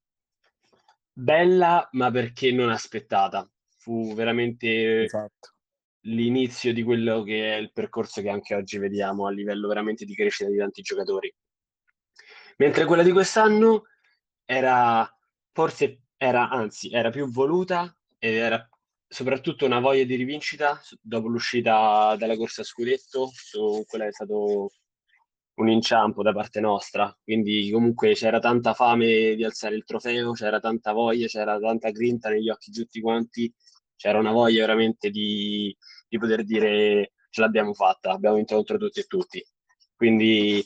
bella, 1.12 1.88
ma 1.92 2.10
perché 2.10 2.52
non 2.52 2.70
aspettata. 2.70 3.48
Fu 3.78 4.12
veramente 4.14 5.04
esatto. 5.04 5.54
l'inizio 6.06 6.72
di 6.72 6.82
quello 6.82 7.22
che 7.22 7.54
è 7.54 7.56
il 7.58 7.72
percorso 7.72 8.20
che 8.20 8.28
anche 8.28 8.54
oggi 8.56 8.78
vediamo 8.78 9.26
a 9.26 9.30
livello 9.30 9.68
veramente 9.68 10.04
di 10.04 10.14
crescita 10.14 10.50
di 10.50 10.56
tanti 10.56 10.82
giocatori. 10.82 11.32
Mentre 12.56 12.84
quella 12.86 13.04
di 13.04 13.12
quest'anno 13.12 13.84
era 14.44 15.15
forse 15.56 16.02
era, 16.18 16.50
anzi, 16.50 16.90
era 16.90 17.08
più 17.08 17.30
voluta 17.30 17.96
ed 18.18 18.34
era 18.34 18.68
soprattutto 19.08 19.64
una 19.64 19.80
voglia 19.80 20.04
di 20.04 20.14
rivincita 20.14 20.78
dopo 21.00 21.28
l'uscita 21.28 22.14
dalla 22.18 22.36
corsa 22.36 22.60
a 22.60 22.64
scudetto, 22.64 23.30
su 23.32 23.82
quella 23.86 24.06
è 24.06 24.12
stato 24.12 24.68
un 25.54 25.68
inciampo 25.70 26.22
da 26.22 26.34
parte 26.34 26.60
nostra, 26.60 27.10
quindi 27.24 27.70
comunque 27.70 28.12
c'era 28.12 28.38
tanta 28.38 28.74
fame 28.74 29.34
di 29.34 29.44
alzare 29.44 29.76
il 29.76 29.84
trofeo, 29.84 30.32
c'era 30.32 30.60
tanta 30.60 30.92
voglia, 30.92 31.26
c'era 31.26 31.58
tanta 31.58 31.90
grinta 31.90 32.28
negli 32.28 32.50
occhi 32.50 32.70
di 32.70 32.80
tutti 32.80 33.00
quanti, 33.00 33.50
c'era 33.96 34.18
una 34.18 34.32
voglia 34.32 34.66
veramente 34.66 35.08
di, 35.08 35.74
di 36.06 36.18
poter 36.18 36.44
dire 36.44 37.12
ce 37.30 37.40
l'abbiamo 37.40 37.72
fatta, 37.72 38.10
abbiamo 38.10 38.36
vinto 38.36 38.56
contro 38.56 38.76
tutti 38.76 39.00
e 39.00 39.04
tutti. 39.04 39.42
Quindi 39.94 40.62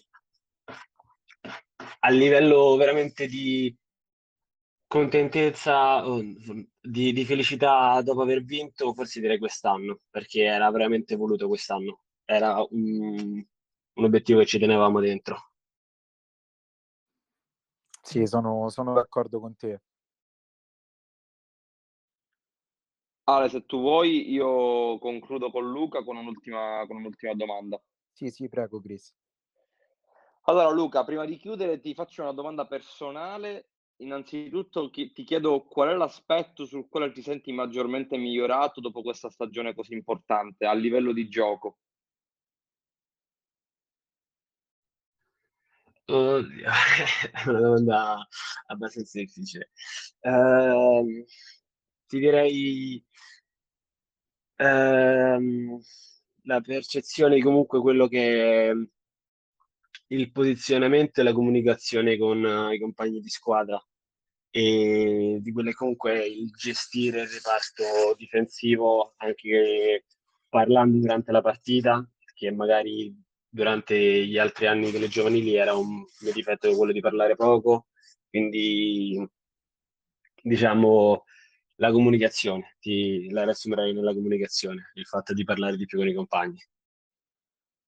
a 2.01 2.11
livello 2.11 2.75
veramente 2.75 3.29
di, 3.29 3.73
contentezza, 4.91 6.05
oh, 6.05 6.21
di, 6.21 7.13
di, 7.13 7.25
felicità 7.25 8.03
dopo 8.03 8.23
aver 8.23 8.43
vinto, 8.43 8.93
forse 8.93 9.21
direi 9.21 9.39
quest'anno, 9.39 10.01
perché 10.11 10.43
era 10.43 10.69
veramente 10.73 11.15
voluto 11.15 11.47
quest'anno. 11.47 12.01
Era 12.25 12.61
un, 12.71 13.41
un 13.93 14.05
obiettivo 14.05 14.41
che 14.41 14.47
ci 14.47 14.59
tenevamo 14.59 14.99
dentro. 14.99 15.53
Sì, 18.03 18.27
sono, 18.27 18.69
sono 18.69 18.93
d'accordo 18.93 19.39
con 19.39 19.55
te. 19.55 19.81
Ale, 23.29 23.49
se 23.49 23.65
tu 23.67 23.79
vuoi, 23.79 24.29
io 24.33 24.99
concludo 24.99 25.53
con 25.53 25.71
Luca 25.71 26.03
con 26.03 26.17
un'ultima, 26.17 26.85
con 26.89 26.97
un'ultima 26.97 27.35
domanda. 27.35 27.81
Sì, 28.11 28.29
sì, 28.29 28.49
prego, 28.49 28.81
Chris. 28.81 29.15
Allora 30.47 30.69
Luca, 30.71 31.05
prima 31.05 31.25
di 31.25 31.37
chiudere 31.37 31.79
ti 31.79 31.95
faccio 31.95 32.23
una 32.23 32.33
domanda 32.33 32.67
personale. 32.67 33.69
Innanzitutto 34.01 34.89
ti 34.91 35.13
chiedo 35.25 35.65
qual 35.65 35.91
è 35.91 35.95
l'aspetto 35.95 36.65
sul 36.65 36.89
quale 36.89 37.13
ti 37.13 37.21
senti 37.21 37.53
maggiormente 37.53 38.17
migliorato 38.17 38.81
dopo 38.81 39.03
questa 39.03 39.29
stagione 39.29 39.75
così 39.75 39.93
importante 39.93 40.65
a 40.65 40.73
livello 40.73 41.13
di 41.13 41.29
gioco. 41.29 41.79
È 46.07 47.49
una 47.49 47.61
domanda 47.61 48.27
abbastanza 48.69 49.19
difficile. 49.19 49.71
Ehm, 50.21 51.25
ti 52.07 52.19
direi 52.19 53.05
ehm, 54.57 55.79
la 56.45 56.61
percezione 56.63 57.43
comunque 57.43 57.81
quello 57.81 58.09
che 58.09 58.73
il 60.07 60.33
posizionamento 60.33 61.21
e 61.21 61.25
la 61.25 61.33
comunicazione 61.35 62.17
con 62.17 62.73
i 62.73 62.79
compagni 62.81 63.21
di 63.21 63.29
squadra 63.29 63.81
e 64.51 65.39
di 65.41 65.53
quelle 65.53 65.73
comunque 65.73 66.27
il 66.27 66.51
gestire 66.51 67.23
il 67.23 67.29
reparto 67.29 68.15
difensivo 68.17 69.15
anche 69.19 70.05
parlando 70.49 70.99
durante 70.99 71.31
la 71.33 71.41
partita, 71.41 72.07
che 72.35 72.51
magari 72.51 73.15
durante 73.49 74.27
gli 74.27 74.39
altri 74.39 74.67
anni 74.67 74.91
delle 74.91 75.09
giovanili 75.09 75.55
era 75.55 75.75
un 75.75 76.05
mio 76.21 76.33
difetto 76.33 76.75
quello 76.77 76.93
di 76.93 77.01
parlare 77.01 77.37
poco, 77.37 77.87
quindi 78.29 79.25
diciamo 80.43 81.25
la 81.77 81.93
comunicazione, 81.93 82.77
ti, 82.79 83.31
la 83.31 83.45
riassumerei 83.45 83.93
nella 83.93 84.13
comunicazione, 84.13 84.91
il 84.95 85.07
fatto 85.07 85.33
di 85.33 85.45
parlare 85.45 85.77
di 85.77 85.87
più 85.87 85.99
con 85.99 86.09
i 86.09 86.15
compagni. 86.15 86.59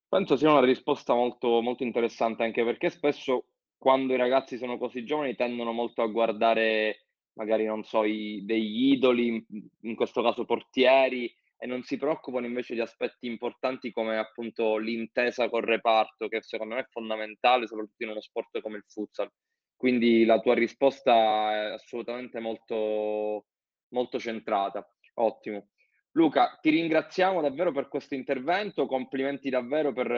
Penso 0.08 0.36
sia 0.36 0.50
una 0.50 0.64
risposta 0.64 1.14
molto, 1.14 1.60
molto 1.60 1.84
interessante 1.84 2.42
anche 2.42 2.64
perché 2.64 2.90
spesso 2.90 3.46
quando 3.82 4.14
i 4.14 4.16
ragazzi 4.16 4.58
sono 4.58 4.78
così 4.78 5.04
giovani 5.04 5.34
tendono 5.34 5.72
molto 5.72 6.02
a 6.02 6.06
guardare 6.06 7.06
magari, 7.32 7.64
non 7.64 7.82
so, 7.82 8.04
i, 8.04 8.44
degli 8.44 8.92
idoli, 8.92 9.44
in 9.80 9.96
questo 9.96 10.22
caso 10.22 10.44
portieri, 10.44 11.28
e 11.56 11.66
non 11.66 11.82
si 11.82 11.96
preoccupano 11.96 12.46
invece 12.46 12.74
di 12.74 12.80
aspetti 12.80 13.26
importanti 13.26 13.90
come 13.90 14.18
appunto 14.18 14.76
l'intesa 14.76 15.48
col 15.48 15.62
reparto, 15.62 16.28
che 16.28 16.42
secondo 16.42 16.76
me 16.76 16.82
è 16.82 16.86
fondamentale, 16.90 17.66
soprattutto 17.66 18.04
in 18.04 18.10
uno 18.10 18.20
sport 18.20 18.60
come 18.60 18.76
il 18.76 18.84
futsal. 18.86 19.28
Quindi 19.74 20.24
la 20.24 20.38
tua 20.38 20.54
risposta 20.54 21.50
è 21.52 21.72
assolutamente 21.72 22.38
molto, 22.38 23.46
molto 23.88 24.20
centrata. 24.20 24.88
Ottimo. 25.14 25.70
Luca, 26.14 26.58
ti 26.60 26.68
ringraziamo 26.68 27.40
davvero 27.40 27.72
per 27.72 27.88
questo 27.88 28.14
intervento, 28.14 28.86
complimenti 28.86 29.48
davvero 29.48 29.92
per, 29.92 30.08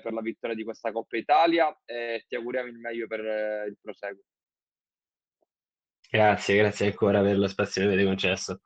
per 0.00 0.12
la 0.12 0.22
vittoria 0.22 0.56
di 0.56 0.64
questa 0.64 0.90
Coppa 0.90 1.18
Italia 1.18 1.76
e 1.84 2.24
ti 2.26 2.34
auguriamo 2.34 2.68
il 2.68 2.78
meglio 2.78 3.06
per 3.06 3.20
il 3.68 3.76
proseguo. 3.80 4.22
Grazie, 6.10 6.56
grazie 6.56 6.86
ancora 6.86 7.20
per 7.20 7.36
lo 7.36 7.48
spazio 7.48 7.82
che 7.82 7.88
avete 7.88 8.04
concesso. 8.06 8.60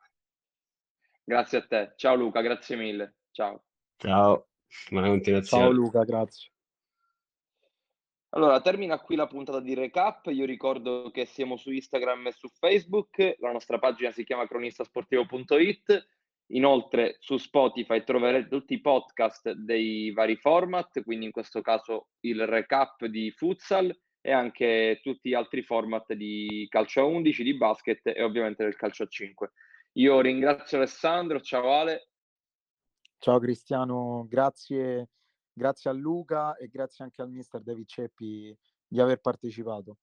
Grazie 1.25 1.59
a 1.59 1.67
te. 1.67 1.93
Ciao 1.97 2.15
Luca, 2.15 2.41
grazie 2.43 2.77
mille. 2.77 3.17
Ciao. 3.33 3.65
Ciao, 3.97 4.49
buona 4.91 5.09
continuazione. 5.09 5.65
Ciao 5.65 5.73
Luca, 5.73 6.05
grazie. 6.05 6.51
Allora, 8.31 8.61
termina 8.61 9.01
qui 9.01 9.17
la 9.17 9.27
puntata 9.27 9.61
di 9.61 9.75
Recap. 9.75 10.27
Io 10.27 10.45
ricordo 10.45 11.11
che 11.11 11.25
siamo 11.25 11.57
su 11.57 11.71
Instagram 11.71 12.27
e 12.27 12.33
su 12.33 12.49
Facebook. 12.49 13.37
La 13.39 13.51
nostra 13.51 13.79
pagina 13.79 14.13
si 14.13 14.23
chiama 14.23 14.47
cronistasportivo.it. 14.47 16.07
Inoltre 16.53 17.17
su 17.21 17.37
Spotify 17.37 18.03
troverete 18.05 18.49
tutti 18.49 18.75
i 18.75 18.81
podcast 18.81 19.53
dei 19.53 20.13
vari 20.13 20.37
format, 20.37 21.03
quindi 21.03 21.27
in 21.27 21.31
questo 21.31 21.61
caso 21.61 22.09
il 22.21 22.47
recap 22.47 23.05
di 23.05 23.31
futsal 23.33 23.95
e 24.21 24.33
anche 24.33 25.01
tutti 25.03 25.29
gli 25.29 25.35
altri 25.35 25.63
format 25.63 26.15
di 26.15 26.67
calcio 26.71 27.01
a 27.01 27.05
11, 27.05 27.43
di 27.43 27.57
basket 27.57 28.07
e 28.07 28.23
ovviamente 28.23 28.65
del 28.65 28.77
calcio 28.77 29.03
a 29.03 29.07
5. 29.07 29.53
Io 29.93 30.21
ringrazio 30.21 30.79
Alessandro, 30.79 31.41
ciao 31.41 31.71
Ale. 31.71 32.09
Ciao 33.19 33.39
Cristiano, 33.39 34.27
grazie, 34.29 35.11
grazie 35.53 35.91
a 35.91 35.93
Luca 35.93 36.57
e 36.57 36.69
grazie 36.69 37.05
anche 37.05 37.21
al 37.21 37.31
mister 37.31 37.61
David 37.63 37.87
Ceppi 37.87 38.57
di 38.87 39.01
aver 39.01 39.21
partecipato. 39.21 39.99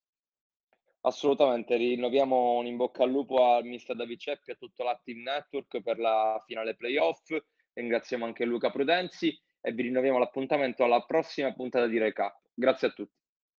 Assolutamente, 1.06 1.76
rinnoviamo 1.76 2.58
un 2.58 2.65
in 2.65 2.78
bocca 2.78 3.04
al 3.04 3.12
lupo 3.12 3.46
al 3.46 3.63
mister 3.63 3.96
David 3.96 4.18
Ceppi 4.18 4.50
e 4.50 4.54
a 4.54 4.56
tutto 4.56 4.84
l'Active 4.84 5.22
Network 5.22 5.80
per 5.82 6.00
la 6.00 6.44
finale 6.48 6.76
playoff. 6.76 7.30
Ringraziamo 7.74 8.26
anche 8.26 8.44
Luca 8.44 8.72
Prudenzi 8.72 9.39
e 9.62 9.72
vi 9.72 9.84
rinnoviamo 9.84 10.18
l'appuntamento 10.18 10.84
alla 10.84 11.06
prossima 11.06 11.54
puntata 11.54 11.86
di 11.86 12.00
Recap. 12.00 12.39
Grazie 12.56 12.88
a 12.88 12.91
tutti. 12.91 13.25